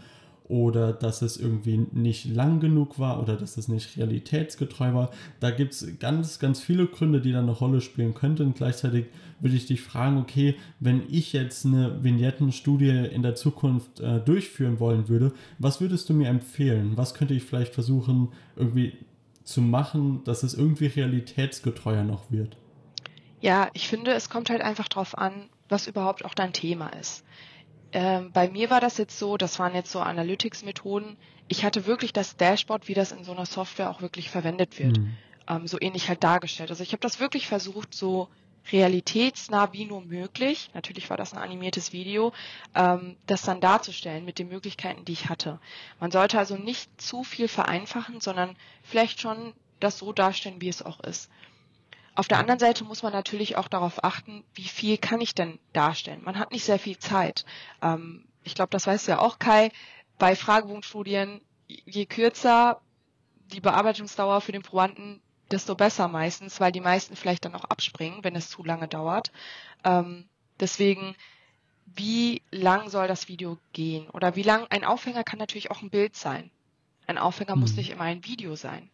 oder 0.46 0.92
dass 0.92 1.22
es 1.22 1.38
irgendwie 1.38 1.86
nicht 1.92 2.26
lang 2.26 2.60
genug 2.60 2.98
war 2.98 3.22
oder 3.22 3.36
dass 3.36 3.56
es 3.56 3.68
nicht 3.68 3.96
realitätsgetreu 3.96 4.92
war. 4.92 5.10
Da 5.40 5.50
gibt 5.50 5.72
es 5.72 5.98
ganz, 5.98 6.38
ganz 6.38 6.60
viele 6.60 6.86
Gründe, 6.86 7.20
die 7.20 7.32
da 7.32 7.40
eine 7.40 7.50
Rolle 7.50 7.80
spielen 7.80 8.12
könnten. 8.12 8.52
Gleichzeitig 8.52 9.06
würde 9.40 9.56
ich 9.56 9.66
dich 9.66 9.80
fragen, 9.80 10.18
okay, 10.18 10.56
wenn 10.80 11.02
ich 11.10 11.32
jetzt 11.32 11.64
eine 11.64 12.04
Vignettenstudie 12.04 13.08
in 13.10 13.22
der 13.22 13.34
Zukunft 13.34 14.00
äh, 14.00 14.20
durchführen 14.20 14.80
wollen 14.80 15.08
würde, 15.08 15.32
was 15.58 15.80
würdest 15.80 16.08
du 16.10 16.12
mir 16.12 16.28
empfehlen? 16.28 16.96
Was 16.96 17.14
könnte 17.14 17.34
ich 17.34 17.44
vielleicht 17.44 17.72
versuchen, 17.72 18.28
irgendwie 18.54 18.92
zu 19.44 19.62
machen, 19.62 20.22
dass 20.24 20.42
es 20.42 20.54
irgendwie 20.54 20.86
realitätsgetreuer 20.86 22.04
noch 22.04 22.30
wird? 22.30 22.56
Ja, 23.40 23.68
ich 23.72 23.88
finde, 23.88 24.12
es 24.12 24.28
kommt 24.28 24.50
halt 24.50 24.62
einfach 24.62 24.88
drauf 24.88 25.16
an, 25.16 25.48
was 25.68 25.86
überhaupt 25.86 26.24
auch 26.24 26.34
dein 26.34 26.52
Thema 26.52 26.88
ist. 26.88 27.24
Ähm, 27.94 28.32
bei 28.32 28.50
mir 28.50 28.70
war 28.70 28.80
das 28.80 28.98
jetzt 28.98 29.18
so, 29.18 29.36
das 29.36 29.58
waren 29.60 29.74
jetzt 29.74 29.92
so 29.92 30.00
Analytics-Methoden. 30.00 31.16
Ich 31.46 31.64
hatte 31.64 31.86
wirklich 31.86 32.12
das 32.12 32.36
Dashboard, 32.36 32.88
wie 32.88 32.94
das 32.94 33.12
in 33.12 33.22
so 33.22 33.30
einer 33.30 33.46
Software 33.46 33.88
auch 33.88 34.02
wirklich 34.02 34.30
verwendet 34.30 34.80
wird, 34.80 34.98
mhm. 34.98 35.16
ähm, 35.48 35.66
so 35.68 35.78
ähnlich 35.80 36.08
halt 36.08 36.24
dargestellt. 36.24 36.70
Also 36.70 36.82
ich 36.82 36.90
habe 36.90 37.00
das 37.00 37.20
wirklich 37.20 37.46
versucht, 37.46 37.94
so 37.94 38.28
realitätsnah 38.72 39.72
wie 39.72 39.84
nur 39.84 40.00
möglich, 40.00 40.70
natürlich 40.74 41.08
war 41.08 41.16
das 41.16 41.34
ein 41.34 41.38
animiertes 41.38 41.92
Video, 41.92 42.32
ähm, 42.74 43.16
das 43.26 43.42
dann 43.42 43.60
darzustellen 43.60 44.24
mit 44.24 44.40
den 44.40 44.48
Möglichkeiten, 44.48 45.04
die 45.04 45.12
ich 45.12 45.28
hatte. 45.28 45.60
Man 46.00 46.10
sollte 46.10 46.38
also 46.38 46.56
nicht 46.56 47.00
zu 47.00 47.22
viel 47.22 47.46
vereinfachen, 47.46 48.20
sondern 48.20 48.56
vielleicht 48.82 49.20
schon 49.20 49.52
das 49.78 49.98
so 49.98 50.12
darstellen, 50.12 50.60
wie 50.60 50.68
es 50.68 50.82
auch 50.82 50.98
ist. 51.00 51.30
Auf 52.14 52.28
der 52.28 52.38
anderen 52.38 52.60
Seite 52.60 52.84
muss 52.84 53.02
man 53.02 53.12
natürlich 53.12 53.56
auch 53.56 53.68
darauf 53.68 54.04
achten, 54.04 54.44
wie 54.54 54.68
viel 54.68 54.98
kann 54.98 55.20
ich 55.20 55.34
denn 55.34 55.58
darstellen. 55.72 56.22
Man 56.22 56.38
hat 56.38 56.52
nicht 56.52 56.64
sehr 56.64 56.78
viel 56.78 56.98
Zeit. 56.98 57.44
Ähm, 57.82 58.24
ich 58.44 58.54
glaube, 58.54 58.70
das 58.70 58.86
weißt 58.86 59.08
du 59.08 59.12
ja 59.12 59.18
auch, 59.18 59.38
Kai. 59.38 59.72
Bei 60.18 60.36
Fragebogenstudien, 60.36 61.40
je 61.66 62.06
kürzer 62.06 62.80
die 63.52 63.60
Bearbeitungsdauer 63.60 64.40
für 64.40 64.52
den 64.52 64.62
Probanden, 64.62 65.20
desto 65.50 65.74
besser 65.74 66.08
meistens, 66.08 66.60
weil 66.60 66.72
die 66.72 66.80
meisten 66.80 67.16
vielleicht 67.16 67.44
dann 67.44 67.54
auch 67.54 67.64
abspringen, 67.64 68.22
wenn 68.22 68.36
es 68.36 68.48
zu 68.48 68.64
lange 68.64 68.88
dauert. 68.88 69.32
Ähm, 69.82 70.28
deswegen, 70.60 71.16
wie 71.86 72.42
lang 72.50 72.88
soll 72.90 73.08
das 73.08 73.28
Video 73.28 73.58
gehen? 73.72 74.08
Oder 74.10 74.36
wie 74.36 74.42
lang, 74.42 74.66
ein 74.70 74.84
Aufhänger 74.84 75.24
kann 75.24 75.38
natürlich 75.38 75.70
auch 75.70 75.82
ein 75.82 75.90
Bild 75.90 76.16
sein. 76.16 76.50
Ein 77.06 77.18
Aufhänger 77.18 77.56
mhm. 77.56 77.60
muss 77.62 77.76
nicht 77.76 77.90
immer 77.90 78.04
ein 78.04 78.24
Video 78.24 78.54
sein. 78.56 78.90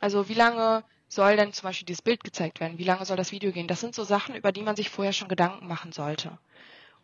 Also 0.00 0.28
wie 0.28 0.34
lange 0.34 0.84
soll 1.10 1.36
denn 1.36 1.52
zum 1.52 1.64
Beispiel 1.64 1.86
dieses 1.86 2.02
Bild 2.02 2.22
gezeigt 2.22 2.60
werden? 2.60 2.78
Wie 2.78 2.84
lange 2.84 3.04
soll 3.04 3.16
das 3.16 3.32
Video 3.32 3.50
gehen? 3.50 3.66
Das 3.66 3.80
sind 3.80 3.94
so 3.94 4.04
Sachen, 4.04 4.36
über 4.36 4.52
die 4.52 4.62
man 4.62 4.76
sich 4.76 4.90
vorher 4.90 5.12
schon 5.12 5.28
Gedanken 5.28 5.66
machen 5.66 5.90
sollte. 5.92 6.38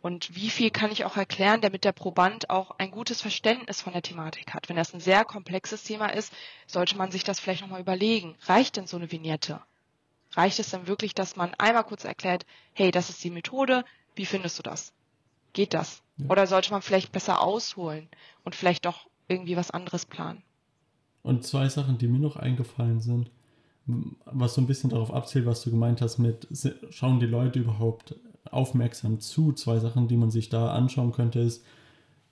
Und 0.01 0.33
wie 0.33 0.49
viel 0.49 0.71
kann 0.71 0.91
ich 0.91 1.03
auch 1.03 1.17
erklären, 1.17 1.59
damit 1.59 1.83
der 1.83 1.91
Proband 1.91 2.49
auch 2.49 2.71
ein 2.77 2.89
gutes 2.89 3.21
Verständnis 3.21 3.81
von 3.81 3.91
der 3.91 4.01
Thematik 4.01 4.53
hat? 4.53 4.69
Wenn 4.69 4.77
das 4.77 4.93
ein 4.93 5.01
sehr 5.01 5.25
komplexes 5.25 5.83
Thema 5.83 6.07
ist, 6.07 6.31
sollte 6.67 6.97
man 6.97 7.11
sich 7.11 7.25
das 7.25 7.41
vielleicht 7.41 7.61
nochmal 7.61 7.81
überlegen. 7.81 8.35
Reicht 8.43 8.77
denn 8.77 8.87
so 8.87 8.95
eine 8.95 9.11
Vignette? 9.11 9.59
Reicht 10.31 10.59
es 10.59 10.69
denn 10.69 10.87
wirklich, 10.87 11.13
dass 11.13 11.35
man 11.35 11.53
einmal 11.55 11.83
kurz 11.83 12.05
erklärt, 12.05 12.45
hey, 12.73 12.91
das 12.91 13.09
ist 13.09 13.21
die 13.23 13.29
Methode, 13.29 13.83
wie 14.15 14.25
findest 14.25 14.57
du 14.57 14.63
das? 14.63 14.93
Geht 15.51 15.73
das? 15.73 16.01
Ja. 16.17 16.29
Oder 16.29 16.47
sollte 16.47 16.71
man 16.71 16.81
vielleicht 16.81 17.11
besser 17.11 17.41
ausholen 17.41 18.07
und 18.45 18.55
vielleicht 18.55 18.85
doch 18.85 19.07
irgendwie 19.27 19.57
was 19.57 19.71
anderes 19.71 20.05
planen. 20.05 20.43
Und 21.23 21.45
zwei 21.45 21.67
Sachen, 21.67 21.97
die 21.97 22.07
mir 22.07 22.19
noch 22.19 22.37
eingefallen 22.37 23.01
sind, 23.01 23.31
was 24.25 24.53
so 24.53 24.61
ein 24.61 24.67
bisschen 24.67 24.89
darauf 24.89 25.13
abzielt, 25.13 25.45
was 25.45 25.63
du 25.63 25.71
gemeint 25.71 26.01
hast 26.01 26.17
mit, 26.17 26.47
schauen 26.89 27.19
die 27.19 27.25
Leute 27.25 27.59
überhaupt 27.59 28.15
aufmerksam 28.51 29.19
zu? 29.19 29.53
Zwei 29.53 29.79
Sachen, 29.79 30.07
die 30.07 30.17
man 30.17 30.31
sich 30.31 30.49
da 30.49 30.73
anschauen 30.73 31.13
könnte, 31.13 31.39
ist 31.39 31.63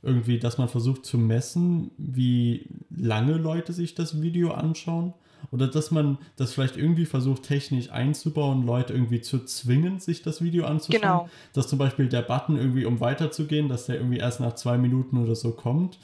irgendwie, 0.02 0.38
dass 0.38 0.58
man 0.58 0.70
versucht 0.70 1.06
zu 1.06 1.18
messen, 1.18 1.92
wie 1.98 2.68
lange 2.96 3.34
Leute 3.34 3.74
sich 3.74 3.96
das 3.96 4.22
Video 4.22 4.52
anschauen. 4.52 5.14
Oder 5.52 5.68
dass 5.68 5.92
man 5.92 6.18
das 6.38 6.54
vielleicht 6.54 6.78
irgendwie 6.78 7.06
versucht, 7.06 7.44
technisch 7.44 7.92
einzubauen, 7.92 8.66
Leute 8.66 8.94
irgendwie 8.94 9.22
zu 9.22 9.46
zwingen, 9.46 10.00
sich 10.00 10.22
das 10.24 10.42
Video 10.42 10.66
anzuschauen. 10.66 11.02
Genau. 11.02 11.30
Dass 11.54 11.68
zum 11.68 11.80
Beispiel 11.80 12.08
der 12.08 12.24
Button 12.24 12.58
irgendwie, 12.58 12.86
um 12.86 13.00
weiterzugehen, 13.00 13.70
dass 13.70 13.86
der 13.86 13.98
irgendwie 13.98 14.18
erst 14.18 14.40
nach 14.40 14.54
zwei 14.54 14.78
Minuten 14.78 15.18
oder 15.18 15.36
so 15.36 15.52
kommt. 15.52 16.00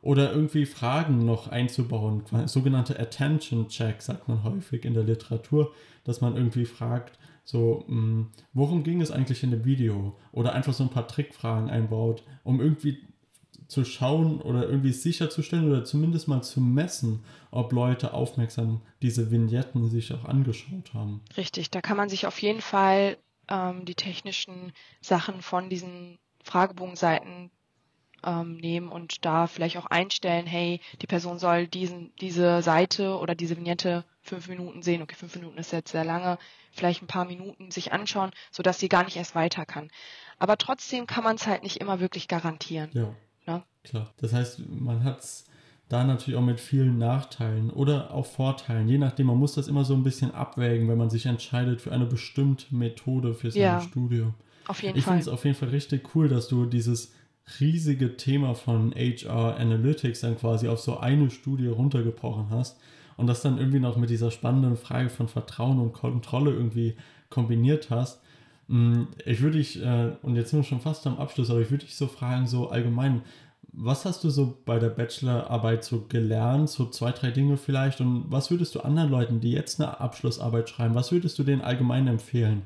Oder 0.00 0.32
irgendwie 0.32 0.66
Fragen 0.66 1.24
noch 1.24 1.48
einzubauen, 1.48 2.22
sogenannte 2.46 2.98
Attention 2.98 3.68
Check, 3.68 4.00
sagt 4.02 4.28
man 4.28 4.44
häufig 4.44 4.84
in 4.84 4.94
der 4.94 5.04
Literatur, 5.04 5.72
dass 6.04 6.20
man 6.20 6.36
irgendwie 6.36 6.66
fragt, 6.66 7.18
so, 7.44 7.84
mh, 7.88 7.94
hm, 7.94 8.26
worum 8.52 8.84
ging 8.84 9.00
es 9.00 9.10
eigentlich 9.10 9.42
in 9.42 9.50
dem 9.50 9.64
Video? 9.64 10.16
Oder 10.32 10.52
einfach 10.52 10.74
so 10.74 10.84
ein 10.84 10.90
paar 10.90 11.08
Trickfragen 11.08 11.70
einbaut, 11.70 12.22
um 12.44 12.60
irgendwie 12.60 12.98
zu 13.68 13.84
schauen 13.84 14.40
oder 14.40 14.68
irgendwie 14.68 14.92
sicherzustellen 14.92 15.70
oder 15.70 15.84
zumindest 15.84 16.26
mal 16.26 16.42
zu 16.42 16.60
messen, 16.60 17.24
ob 17.50 17.72
Leute 17.72 18.14
aufmerksam 18.14 18.80
diese 19.02 19.30
Vignetten 19.30 19.88
sich 19.90 20.12
auch 20.12 20.24
angeschaut 20.24 20.94
haben. 20.94 21.20
Richtig, 21.36 21.70
da 21.70 21.82
kann 21.82 21.96
man 21.96 22.08
sich 22.08 22.26
auf 22.26 22.40
jeden 22.40 22.62
Fall 22.62 23.18
ähm, 23.48 23.84
die 23.84 23.94
technischen 23.94 24.72
Sachen 25.00 25.42
von 25.42 25.68
diesen 25.68 26.18
Fragebogenseiten 26.42 27.50
ähm, 28.24 28.56
nehmen 28.56 28.88
und 28.88 29.24
da 29.24 29.46
vielleicht 29.46 29.76
auch 29.76 29.86
einstellen, 29.86 30.46
hey, 30.46 30.80
die 31.00 31.06
Person 31.06 31.38
soll 31.38 31.66
diesen, 31.66 32.12
diese 32.20 32.62
Seite 32.62 33.18
oder 33.18 33.34
diese 33.34 33.56
Vignette 33.56 34.04
fünf 34.22 34.48
Minuten 34.48 34.82
sehen. 34.82 35.02
Okay, 35.02 35.14
fünf 35.14 35.34
Minuten 35.36 35.58
ist 35.58 35.72
jetzt 35.72 35.92
sehr 35.92 36.04
lange, 36.04 36.38
vielleicht 36.72 37.02
ein 37.02 37.06
paar 37.06 37.24
Minuten 37.24 37.70
sich 37.70 37.92
anschauen, 37.92 38.30
sodass 38.50 38.78
sie 38.78 38.88
gar 38.88 39.04
nicht 39.04 39.16
erst 39.16 39.34
weiter 39.34 39.64
kann. 39.66 39.90
Aber 40.38 40.56
trotzdem 40.56 41.06
kann 41.06 41.24
man 41.24 41.36
es 41.36 41.46
halt 41.46 41.62
nicht 41.62 41.78
immer 41.78 42.00
wirklich 42.00 42.28
garantieren. 42.28 42.90
Ja. 42.92 43.14
Ne? 43.46 43.62
Klar. 43.84 44.12
Das 44.18 44.32
heißt, 44.32 44.60
man 44.68 45.04
hat 45.04 45.20
es 45.20 45.44
da 45.88 46.04
natürlich 46.04 46.38
auch 46.38 46.44
mit 46.44 46.60
vielen 46.60 46.98
Nachteilen 46.98 47.70
oder 47.70 48.12
auch 48.12 48.26
Vorteilen. 48.26 48.88
Je 48.88 48.98
nachdem, 48.98 49.26
man 49.26 49.38
muss 49.38 49.54
das 49.54 49.68
immer 49.68 49.84
so 49.84 49.94
ein 49.94 50.02
bisschen 50.02 50.32
abwägen, 50.32 50.88
wenn 50.88 50.98
man 50.98 51.08
sich 51.08 51.26
entscheidet 51.26 51.80
für 51.80 51.92
eine 51.92 52.04
bestimmte 52.04 52.74
Methode 52.74 53.34
für 53.34 53.50
sein 53.50 53.62
ja, 53.62 53.80
Studium. 53.80 54.34
Auf 54.66 54.82
jeden 54.82 54.98
ich 54.98 55.04
Fall. 55.04 55.16
Ich 55.18 55.24
finde 55.24 55.30
es 55.30 55.38
auf 55.38 55.44
jeden 55.44 55.56
Fall 55.56 55.70
richtig 55.70 56.14
cool, 56.14 56.28
dass 56.28 56.48
du 56.48 56.66
dieses 56.66 57.14
riesige 57.60 58.16
Thema 58.16 58.54
von 58.54 58.94
HR 58.94 59.56
Analytics 59.56 60.20
dann 60.20 60.36
quasi 60.36 60.68
auf 60.68 60.80
so 60.80 60.98
eine 60.98 61.30
Studie 61.30 61.68
runtergebrochen 61.68 62.50
hast 62.50 62.78
und 63.16 63.26
das 63.26 63.42
dann 63.42 63.58
irgendwie 63.58 63.80
noch 63.80 63.96
mit 63.96 64.10
dieser 64.10 64.30
spannenden 64.30 64.76
Frage 64.76 65.10
von 65.10 65.28
Vertrauen 65.28 65.78
und 65.80 65.92
Kontrolle 65.92 66.52
irgendwie 66.52 66.94
kombiniert 67.30 67.90
hast. 67.90 68.20
Mm, 68.68 69.04
ich 69.24 69.40
würde 69.40 69.58
dich, 69.58 69.82
äh, 69.82 70.12
und 70.22 70.36
jetzt 70.36 70.50
sind 70.50 70.60
wir 70.60 70.64
schon 70.64 70.80
fast 70.80 71.06
am 71.06 71.18
Abschluss, 71.18 71.50
aber 71.50 71.60
ich 71.60 71.70
würde 71.70 71.84
dich 71.84 71.96
so 71.96 72.06
fragen, 72.06 72.46
so 72.46 72.68
allgemein, 72.68 73.22
was 73.72 74.04
hast 74.04 74.24
du 74.24 74.30
so 74.30 74.58
bei 74.64 74.78
der 74.78 74.90
Bachelorarbeit 74.90 75.84
so 75.84 76.06
gelernt, 76.08 76.70
so 76.70 76.86
zwei, 76.86 77.12
drei 77.12 77.30
Dinge 77.30 77.56
vielleicht, 77.56 78.00
und 78.00 78.26
was 78.30 78.50
würdest 78.50 78.74
du 78.74 78.80
anderen 78.80 79.10
Leuten, 79.10 79.40
die 79.40 79.52
jetzt 79.52 79.80
eine 79.80 80.00
Abschlussarbeit 80.00 80.68
schreiben, 80.68 80.94
was 80.94 81.12
würdest 81.12 81.38
du 81.38 81.44
denen 81.44 81.62
allgemein 81.62 82.06
empfehlen? 82.06 82.62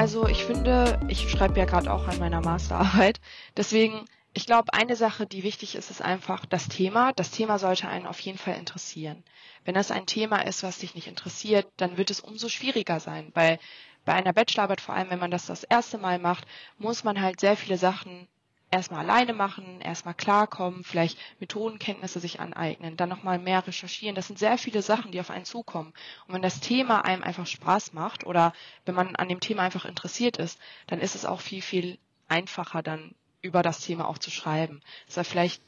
Also 0.00 0.26
ich 0.26 0.46
finde, 0.46 0.98
ich 1.08 1.30
schreibe 1.30 1.60
ja 1.60 1.66
gerade 1.66 1.92
auch 1.92 2.08
an 2.08 2.18
meiner 2.18 2.40
Masterarbeit, 2.40 3.20
deswegen 3.58 4.06
ich 4.32 4.46
glaube, 4.46 4.72
eine 4.72 4.96
Sache, 4.96 5.26
die 5.26 5.42
wichtig 5.42 5.74
ist, 5.74 5.90
ist 5.90 6.00
einfach 6.00 6.46
das 6.46 6.68
Thema. 6.68 7.12
Das 7.12 7.32
Thema 7.32 7.58
sollte 7.58 7.86
einen 7.86 8.06
auf 8.06 8.18
jeden 8.20 8.38
Fall 8.38 8.54
interessieren. 8.54 9.22
Wenn 9.66 9.74
das 9.74 9.90
ein 9.90 10.06
Thema 10.06 10.40
ist, 10.40 10.62
was 10.62 10.78
dich 10.78 10.94
nicht 10.94 11.06
interessiert, 11.06 11.66
dann 11.76 11.98
wird 11.98 12.10
es 12.10 12.20
umso 12.20 12.48
schwieriger 12.48 12.98
sein, 12.98 13.30
weil 13.34 13.58
bei 14.06 14.14
einer 14.14 14.32
Bachelorarbeit, 14.32 14.80
vor 14.80 14.94
allem 14.94 15.10
wenn 15.10 15.18
man 15.18 15.30
das 15.30 15.44
das 15.44 15.64
erste 15.64 15.98
Mal 15.98 16.18
macht, 16.18 16.46
muss 16.78 17.04
man 17.04 17.20
halt 17.20 17.38
sehr 17.38 17.54
viele 17.54 17.76
Sachen 17.76 18.26
erstmal 18.70 19.00
alleine 19.00 19.32
machen, 19.32 19.80
erstmal 19.80 20.14
klarkommen, 20.14 20.84
vielleicht 20.84 21.18
Methodenkenntnisse 21.40 22.20
sich 22.20 22.40
aneignen, 22.40 22.96
dann 22.96 23.08
nochmal 23.08 23.38
mehr 23.38 23.66
recherchieren. 23.66 24.14
Das 24.14 24.28
sind 24.28 24.38
sehr 24.38 24.58
viele 24.58 24.82
Sachen, 24.82 25.10
die 25.10 25.20
auf 25.20 25.30
einen 25.30 25.44
zukommen. 25.44 25.92
Und 26.26 26.34
wenn 26.34 26.42
das 26.42 26.60
Thema 26.60 27.04
einem 27.04 27.22
einfach 27.22 27.46
Spaß 27.46 27.92
macht 27.92 28.24
oder 28.24 28.52
wenn 28.84 28.94
man 28.94 29.16
an 29.16 29.28
dem 29.28 29.40
Thema 29.40 29.62
einfach 29.62 29.84
interessiert 29.84 30.36
ist, 30.36 30.58
dann 30.86 31.00
ist 31.00 31.14
es 31.14 31.24
auch 31.24 31.40
viel, 31.40 31.62
viel 31.62 31.98
einfacher 32.28 32.82
dann 32.82 33.14
über 33.42 33.62
das 33.62 33.80
Thema 33.80 34.06
auch 34.06 34.18
zu 34.18 34.30
schreiben. 34.30 34.82
Das 35.06 35.16
war 35.16 35.24
vielleicht 35.24 35.62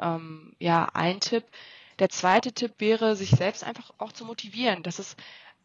ähm, 0.00 0.54
ja 0.58 0.88
ein 0.94 1.20
Tipp. 1.20 1.44
Der 1.98 2.08
zweite 2.08 2.52
Tipp 2.52 2.74
wäre, 2.78 3.16
sich 3.16 3.30
selbst 3.30 3.64
einfach 3.64 3.90
auch 3.98 4.12
zu 4.12 4.24
motivieren. 4.24 4.82
Das 4.82 4.98
ist 4.98 5.16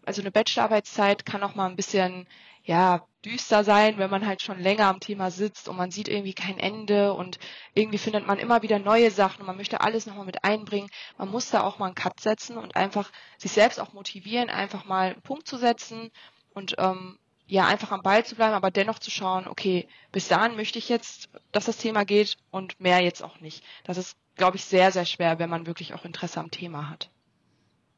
also 0.06 0.22
eine 0.22 0.32
Bachelorarbeitszeit 0.32 1.26
kann 1.26 1.44
auch 1.44 1.56
mal 1.56 1.70
ein 1.70 1.76
bisschen 1.76 2.28
ja 2.64 3.06
düster 3.26 3.64
sein, 3.64 3.98
wenn 3.98 4.10
man 4.10 4.26
halt 4.26 4.42
schon 4.42 4.60
länger 4.60 4.88
am 4.88 5.00
Thema 5.00 5.30
sitzt 5.32 5.70
und 5.70 5.78
man 5.78 5.92
sieht 5.92 6.08
irgendwie 6.08 6.34
kein 6.34 6.58
Ende 6.58 7.14
und 7.14 7.40
irgendwie 7.74 7.98
findet 7.98 8.26
man 8.26 8.40
immer 8.40 8.62
wieder 8.62 8.80
neue 8.80 9.12
Sachen 9.12 9.42
und 9.42 9.48
man 9.48 9.58
möchte 9.58 9.82
alles 9.82 10.06
nochmal 10.06 10.26
mit 10.26 10.44
einbringen. 10.44 10.90
Man 11.18 11.30
muss 11.30 11.50
da 11.50 11.62
auch 11.62 11.78
mal 11.78 11.88
einen 11.88 11.96
Cut 11.96 12.20
setzen 12.20 12.58
und 12.58 12.76
einfach 12.76 13.12
sich 13.38 13.52
selbst 13.52 13.80
auch 13.80 13.94
motivieren, 13.94 14.50
einfach 14.50 14.86
mal 14.86 15.12
einen 15.12 15.22
Punkt 15.22 15.48
zu 15.48 15.58
setzen 15.58 16.12
und 16.54 16.76
ähm, 16.80 17.20
ja, 17.48 17.68
einfach 17.68 17.92
am 17.92 18.02
Ball 18.02 18.26
zu 18.26 18.36
bleiben, 18.36 18.54
aber 18.54 18.72
dennoch 18.72 19.00
zu 19.00 19.12
schauen, 19.12 19.48
okay, 19.48 19.88
bis 20.12 20.30
dahin 20.30 20.56
möchte 20.56 20.80
ich 20.80 20.88
jetzt, 20.88 21.30
dass 21.52 21.66
das 21.66 21.78
Thema 21.78 22.06
geht 22.06 22.38
und 22.50 22.80
mehr 22.80 23.02
jetzt 23.02 23.22
auch 23.22 23.42
nicht. 23.42 23.64
Das 23.84 23.98
ist, 23.98 24.18
glaube 24.36 24.56
ich, 24.56 24.64
sehr, 24.64 24.92
sehr 24.92 25.06
schwer, 25.06 25.38
wenn 25.38 25.50
man 25.50 25.68
wirklich 25.68 25.94
auch 25.94 26.06
Interesse 26.06 26.40
am 26.40 26.50
Thema 26.50 26.90
hat. 26.90 27.10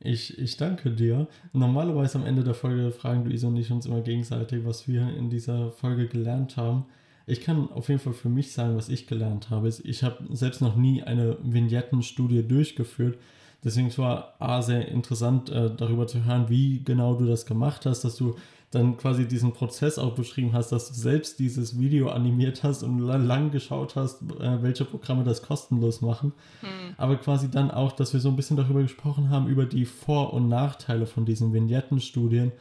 Ich, 0.03 0.37
ich 0.37 0.57
danke 0.57 0.91
dir. 0.91 1.27
Normalerweise 1.53 2.19
am 2.19 2.25
Ende 2.25 2.43
der 2.43 2.53
Folge 2.53 2.91
fragen 2.91 3.23
Luisa 3.23 3.47
und 3.47 3.55
ich 3.55 3.71
uns 3.71 3.85
immer 3.85 4.01
gegenseitig, 4.01 4.65
was 4.65 4.87
wir 4.87 5.07
in 5.15 5.29
dieser 5.29 5.71
Folge 5.71 6.07
gelernt 6.07 6.57
haben. 6.57 6.85
Ich 7.25 7.39
kann 7.39 7.71
auf 7.71 7.87
jeden 7.87 8.01
Fall 8.01 8.11
für 8.11 8.27
mich 8.27 8.51
sagen, 8.51 8.75
was 8.75 8.89
ich 8.89 9.07
gelernt 9.07 9.49
habe. 9.49 9.69
Ich 9.83 10.03
habe 10.03 10.17
selbst 10.35 10.61
noch 10.61 10.75
nie 10.75 11.03
eine 11.03 11.37
Vignettenstudie 11.41 12.45
durchgeführt. 12.45 13.17
Deswegen 13.63 13.97
war 13.97 14.35
A 14.39 14.61
sehr 14.61 14.89
interessant, 14.89 15.49
äh, 15.49 15.73
darüber 15.73 16.05
zu 16.05 16.25
hören, 16.25 16.49
wie 16.49 16.83
genau 16.83 17.15
du 17.15 17.25
das 17.25 17.45
gemacht 17.45 17.85
hast, 17.85 18.01
dass 18.01 18.17
du 18.17 18.35
dann 18.73 18.97
quasi 18.97 19.27
diesen 19.27 19.53
Prozess 19.53 19.99
auch 19.99 20.15
beschrieben 20.15 20.53
hast, 20.53 20.71
dass 20.71 20.87
du 20.87 20.93
selbst 20.95 21.39
dieses 21.39 21.79
Video 21.79 22.09
animiert 22.09 22.63
hast 22.63 22.83
und 22.83 22.99
lang 22.99 23.51
geschaut 23.51 23.95
hast, 23.95 24.21
äh, 24.39 24.63
welche 24.63 24.85
Programme 24.85 25.23
das 25.23 25.41
kostenlos 25.41 26.01
machen. 26.01 26.33
Hm. 26.61 26.95
Aber 26.97 27.17
quasi 27.17 27.51
dann 27.51 27.71
auch, 27.71 27.91
dass 27.91 28.13
wir 28.13 28.19
so 28.19 28.29
ein 28.29 28.35
bisschen 28.35 28.57
darüber 28.57 28.81
gesprochen 28.81 29.29
haben, 29.29 29.47
über 29.47 29.65
die 29.65 29.85
Vor- 29.85 30.33
und 30.33 30.47
Nachteile 30.47 31.05
von 31.05 31.25
diesen 31.25 31.53
Vignettenstudien 31.53 32.51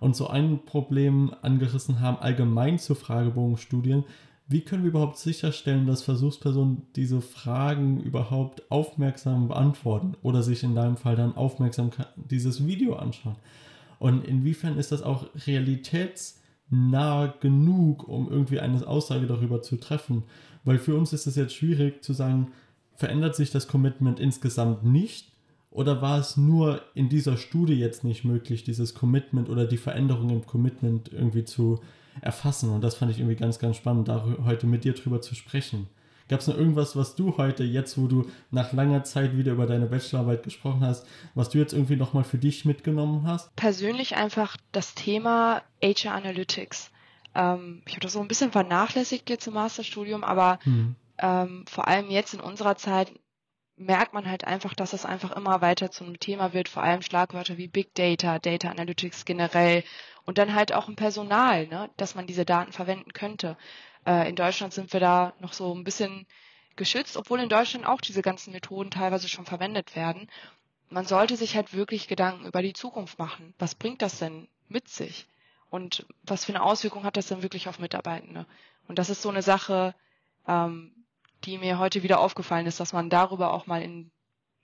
und 0.00 0.14
so 0.14 0.26
ein 0.26 0.64
Problem 0.64 1.34
angerissen 1.42 2.00
haben, 2.00 2.18
allgemein 2.18 2.78
zu 2.78 2.94
Fragebogenstudien. 2.94 4.04
Wie 4.48 4.60
können 4.60 4.82
wir 4.82 4.90
überhaupt 4.90 5.16
sicherstellen, 5.16 5.86
dass 5.86 6.02
Versuchspersonen 6.02 6.82
diese 6.96 7.22
Fragen 7.22 8.00
überhaupt 8.00 8.70
aufmerksam 8.70 9.48
beantworten 9.48 10.14
oder 10.22 10.42
sich 10.42 10.62
in 10.62 10.74
deinem 10.74 10.96
Fall 10.96 11.16
dann 11.16 11.36
aufmerksam 11.36 11.90
dieses 12.16 12.66
Video 12.66 12.96
anschauen? 12.96 13.36
Und 14.02 14.24
inwiefern 14.24 14.78
ist 14.78 14.90
das 14.90 15.00
auch 15.02 15.28
realitätsnah 15.46 17.34
genug, 17.38 18.08
um 18.08 18.28
irgendwie 18.28 18.58
eine 18.58 18.84
Aussage 18.84 19.28
darüber 19.28 19.62
zu 19.62 19.76
treffen? 19.76 20.24
Weil 20.64 20.78
für 20.78 20.96
uns 20.96 21.12
ist 21.12 21.28
es 21.28 21.36
jetzt 21.36 21.54
schwierig 21.54 22.02
zu 22.02 22.12
sagen, 22.12 22.48
verändert 22.96 23.36
sich 23.36 23.52
das 23.52 23.68
Commitment 23.68 24.18
insgesamt 24.18 24.82
nicht? 24.82 25.30
Oder 25.70 26.02
war 26.02 26.18
es 26.18 26.36
nur 26.36 26.82
in 26.96 27.10
dieser 27.10 27.36
Studie 27.36 27.74
jetzt 27.74 28.02
nicht 28.02 28.24
möglich, 28.24 28.64
dieses 28.64 28.92
Commitment 28.92 29.48
oder 29.48 29.66
die 29.66 29.76
Veränderung 29.76 30.30
im 30.30 30.46
Commitment 30.46 31.12
irgendwie 31.12 31.44
zu 31.44 31.78
erfassen? 32.22 32.70
Und 32.70 32.82
das 32.82 32.96
fand 32.96 33.12
ich 33.12 33.20
irgendwie 33.20 33.36
ganz, 33.36 33.60
ganz 33.60 33.76
spannend, 33.76 34.08
da 34.08 34.26
heute 34.44 34.66
mit 34.66 34.82
dir 34.82 34.94
drüber 34.94 35.22
zu 35.22 35.36
sprechen. 35.36 35.86
Gab 36.32 36.40
es 36.40 36.46
noch 36.46 36.56
irgendwas, 36.56 36.96
was 36.96 37.14
du 37.14 37.36
heute, 37.36 37.62
jetzt 37.62 37.98
wo 37.98 38.06
du 38.06 38.24
nach 38.50 38.72
langer 38.72 39.04
Zeit 39.04 39.36
wieder 39.36 39.52
über 39.52 39.66
deine 39.66 39.84
Bachelorarbeit 39.84 40.42
gesprochen 40.42 40.80
hast, 40.80 41.06
was 41.34 41.50
du 41.50 41.58
jetzt 41.58 41.74
irgendwie 41.74 41.96
nochmal 41.96 42.24
für 42.24 42.38
dich 42.38 42.64
mitgenommen 42.64 43.26
hast? 43.26 43.54
Persönlich 43.54 44.16
einfach 44.16 44.56
das 44.72 44.94
Thema 44.94 45.60
HR 45.82 46.14
Analytics. 46.14 46.90
Ähm, 47.34 47.82
ich 47.84 47.92
habe 47.92 48.00
das 48.00 48.14
so 48.14 48.20
ein 48.20 48.28
bisschen 48.28 48.50
vernachlässigt 48.50 49.28
jetzt 49.28 49.46
im 49.46 49.52
Masterstudium, 49.52 50.24
aber 50.24 50.58
hm. 50.62 50.94
ähm, 51.18 51.66
vor 51.68 51.86
allem 51.86 52.08
jetzt 52.08 52.32
in 52.32 52.40
unserer 52.40 52.76
Zeit 52.76 53.12
merkt 53.76 54.14
man 54.14 54.24
halt 54.24 54.46
einfach, 54.46 54.72
dass 54.72 54.94
es 54.94 55.04
einfach 55.04 55.32
immer 55.32 55.60
weiter 55.60 55.90
zum 55.90 56.18
Thema 56.18 56.54
wird, 56.54 56.70
vor 56.70 56.82
allem 56.82 57.02
Schlagwörter 57.02 57.58
wie 57.58 57.68
Big 57.68 57.94
Data, 57.94 58.38
Data 58.38 58.70
Analytics 58.70 59.26
generell 59.26 59.84
und 60.24 60.38
dann 60.38 60.54
halt 60.54 60.72
auch 60.72 60.88
im 60.88 60.96
Personal, 60.96 61.66
ne, 61.66 61.90
dass 61.98 62.14
man 62.14 62.26
diese 62.26 62.46
Daten 62.46 62.72
verwenden 62.72 63.12
könnte. 63.12 63.58
Äh, 64.06 64.28
in 64.28 64.36
Deutschland 64.36 64.72
sind 64.72 64.92
wir 64.92 65.00
da 65.00 65.32
noch 65.40 65.52
so 65.52 65.74
ein 65.74 65.84
bisschen 65.84 66.26
geschützt, 66.76 67.16
obwohl 67.16 67.40
in 67.40 67.48
Deutschland 67.48 67.86
auch 67.86 68.00
diese 68.00 68.22
ganzen 68.22 68.52
Methoden 68.52 68.90
teilweise 68.90 69.28
schon 69.28 69.44
verwendet 69.44 69.94
werden. 69.94 70.28
Man 70.90 71.06
sollte 71.06 71.36
sich 71.36 71.56
halt 71.56 71.74
wirklich 71.74 72.08
Gedanken 72.08 72.46
über 72.46 72.62
die 72.62 72.72
Zukunft 72.72 73.18
machen. 73.18 73.54
Was 73.58 73.74
bringt 73.74 74.02
das 74.02 74.18
denn 74.18 74.48
mit 74.68 74.88
sich? 74.88 75.26
und 75.72 76.04
was 76.22 76.44
für 76.44 76.52
eine 76.52 76.62
Auswirkung 76.62 77.04
hat 77.04 77.16
das 77.16 77.28
dann 77.28 77.42
wirklich 77.42 77.66
auf 77.66 77.78
Mitarbeitende. 77.78 78.44
Und 78.88 78.98
das 78.98 79.08
ist 79.08 79.22
so 79.22 79.30
eine 79.30 79.40
Sache, 79.40 79.94
ähm, 80.46 80.92
die 81.44 81.56
mir 81.56 81.78
heute 81.78 82.02
wieder 82.02 82.20
aufgefallen 82.20 82.66
ist, 82.66 82.78
dass 82.78 82.92
man 82.92 83.08
darüber 83.08 83.54
auch 83.54 83.66
mal 83.66 83.82
in 83.82 84.10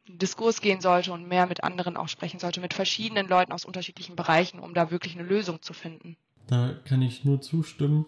Diskurs 0.07 0.61
gehen 0.61 0.83
sollte 0.83 1.15
und 1.15 1.27
mehr 1.27 1.47
mit 1.47 1.65
anderen 1.65 1.97
auch 1.97 2.09
sprechen 2.09 2.39
sollte, 2.39 2.61
mit 2.61 2.75
verschiedenen 2.75 3.27
Leuten 3.27 3.53
aus 3.53 3.65
unterschiedlichen 3.65 4.17
Bereichen, 4.17 4.61
um 4.61 4.75
da 4.75 4.91
wirklich 4.91 5.15
eine 5.19 5.27
Lösung 5.27 5.63
zu 5.63 5.73
finden. 5.73 6.19
Da 6.47 6.75
kann 6.85 7.01
ich 7.01 7.25
nur 7.25 7.41
zustimmen. 7.41 8.05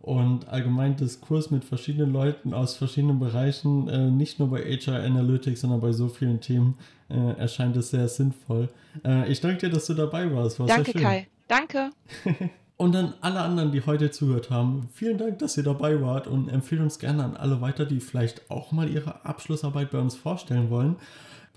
Und 0.00 0.48
allgemein 0.48 0.96
Diskurs 0.96 1.50
mit 1.50 1.64
verschiedenen 1.64 2.12
Leuten 2.12 2.54
aus 2.54 2.76
verschiedenen 2.76 3.18
Bereichen, 3.18 3.88
äh, 3.88 4.10
nicht 4.10 4.38
nur 4.38 4.50
bei 4.50 4.62
HR 4.62 5.02
Analytics, 5.02 5.60
sondern 5.60 5.80
bei 5.80 5.92
so 5.92 6.08
vielen 6.08 6.40
Themen, 6.40 6.76
äh, 7.10 7.32
erscheint 7.38 7.76
es 7.76 7.90
sehr 7.90 8.08
sinnvoll. 8.08 8.68
Äh, 9.04 9.30
ich 9.30 9.40
danke 9.40 9.58
dir, 9.66 9.70
dass 9.70 9.86
du 9.86 9.94
dabei 9.94 10.32
warst. 10.32 10.60
War 10.60 10.66
danke, 10.66 10.92
Kai. 10.92 11.26
Danke. 11.48 11.90
und 12.76 12.94
an 12.94 13.14
alle 13.20 13.40
anderen, 13.40 13.72
die 13.72 13.84
heute 13.84 14.10
zugehört 14.10 14.50
haben, 14.50 14.88
vielen 14.94 15.18
Dank, 15.18 15.40
dass 15.40 15.56
ihr 15.56 15.64
dabei 15.64 16.00
wart 16.00 16.28
und 16.28 16.48
empfehlt 16.48 16.80
uns 16.80 16.98
gerne 16.98 17.24
an 17.24 17.36
alle 17.36 17.60
weiter, 17.60 17.84
die 17.84 18.00
vielleicht 18.00 18.50
auch 18.50 18.70
mal 18.70 18.88
ihre 18.88 19.24
Abschlussarbeit 19.24 19.90
bei 19.90 19.98
uns 19.98 20.14
vorstellen 20.14 20.70
wollen. 20.70 20.96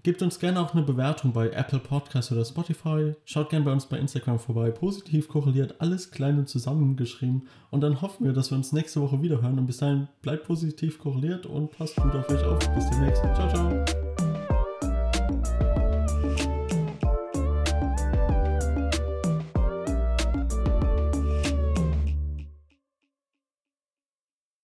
Gebt 0.04 0.24
uns 0.24 0.40
gerne 0.40 0.60
auch 0.60 0.74
eine 0.74 0.82
Bewertung 0.82 1.32
bei 1.32 1.50
Apple 1.50 1.80
Podcasts 1.80 2.32
oder 2.32 2.44
Spotify. 2.44 3.14
Schaut 3.24 3.52
gerne 3.52 3.66
bei 3.66 3.72
uns 3.72 3.86
bei 3.86 3.98
Instagram 4.00 4.40
vorbei. 4.40 4.72
Positiv 4.72 5.28
korreliert, 5.28 5.76
alles 5.80 6.10
klein 6.10 6.40
und 6.40 6.50
zusammengeschrieben. 6.50 7.48
Und 7.70 7.82
dann 7.82 8.02
hoffen 8.02 8.26
wir, 8.26 8.34
dass 8.34 8.50
wir 8.50 8.58
uns 8.58 8.72
nächste 8.72 9.00
Woche 9.02 9.22
wieder 9.22 9.42
hören. 9.42 9.60
Und 9.60 9.68
bis 9.68 9.78
dahin 9.78 10.08
bleibt 10.24 10.48
positiv 10.48 10.98
korreliert 10.98 11.46
und 11.46 11.72
passt 11.72 11.98
gut 11.98 12.16
auf 12.16 12.28
euch 12.30 12.44
auf. 12.44 12.60
Bis 12.74 12.90
demnächst. 12.90 13.22
Ciao, 13.22 13.50
ciao. 13.50 14.21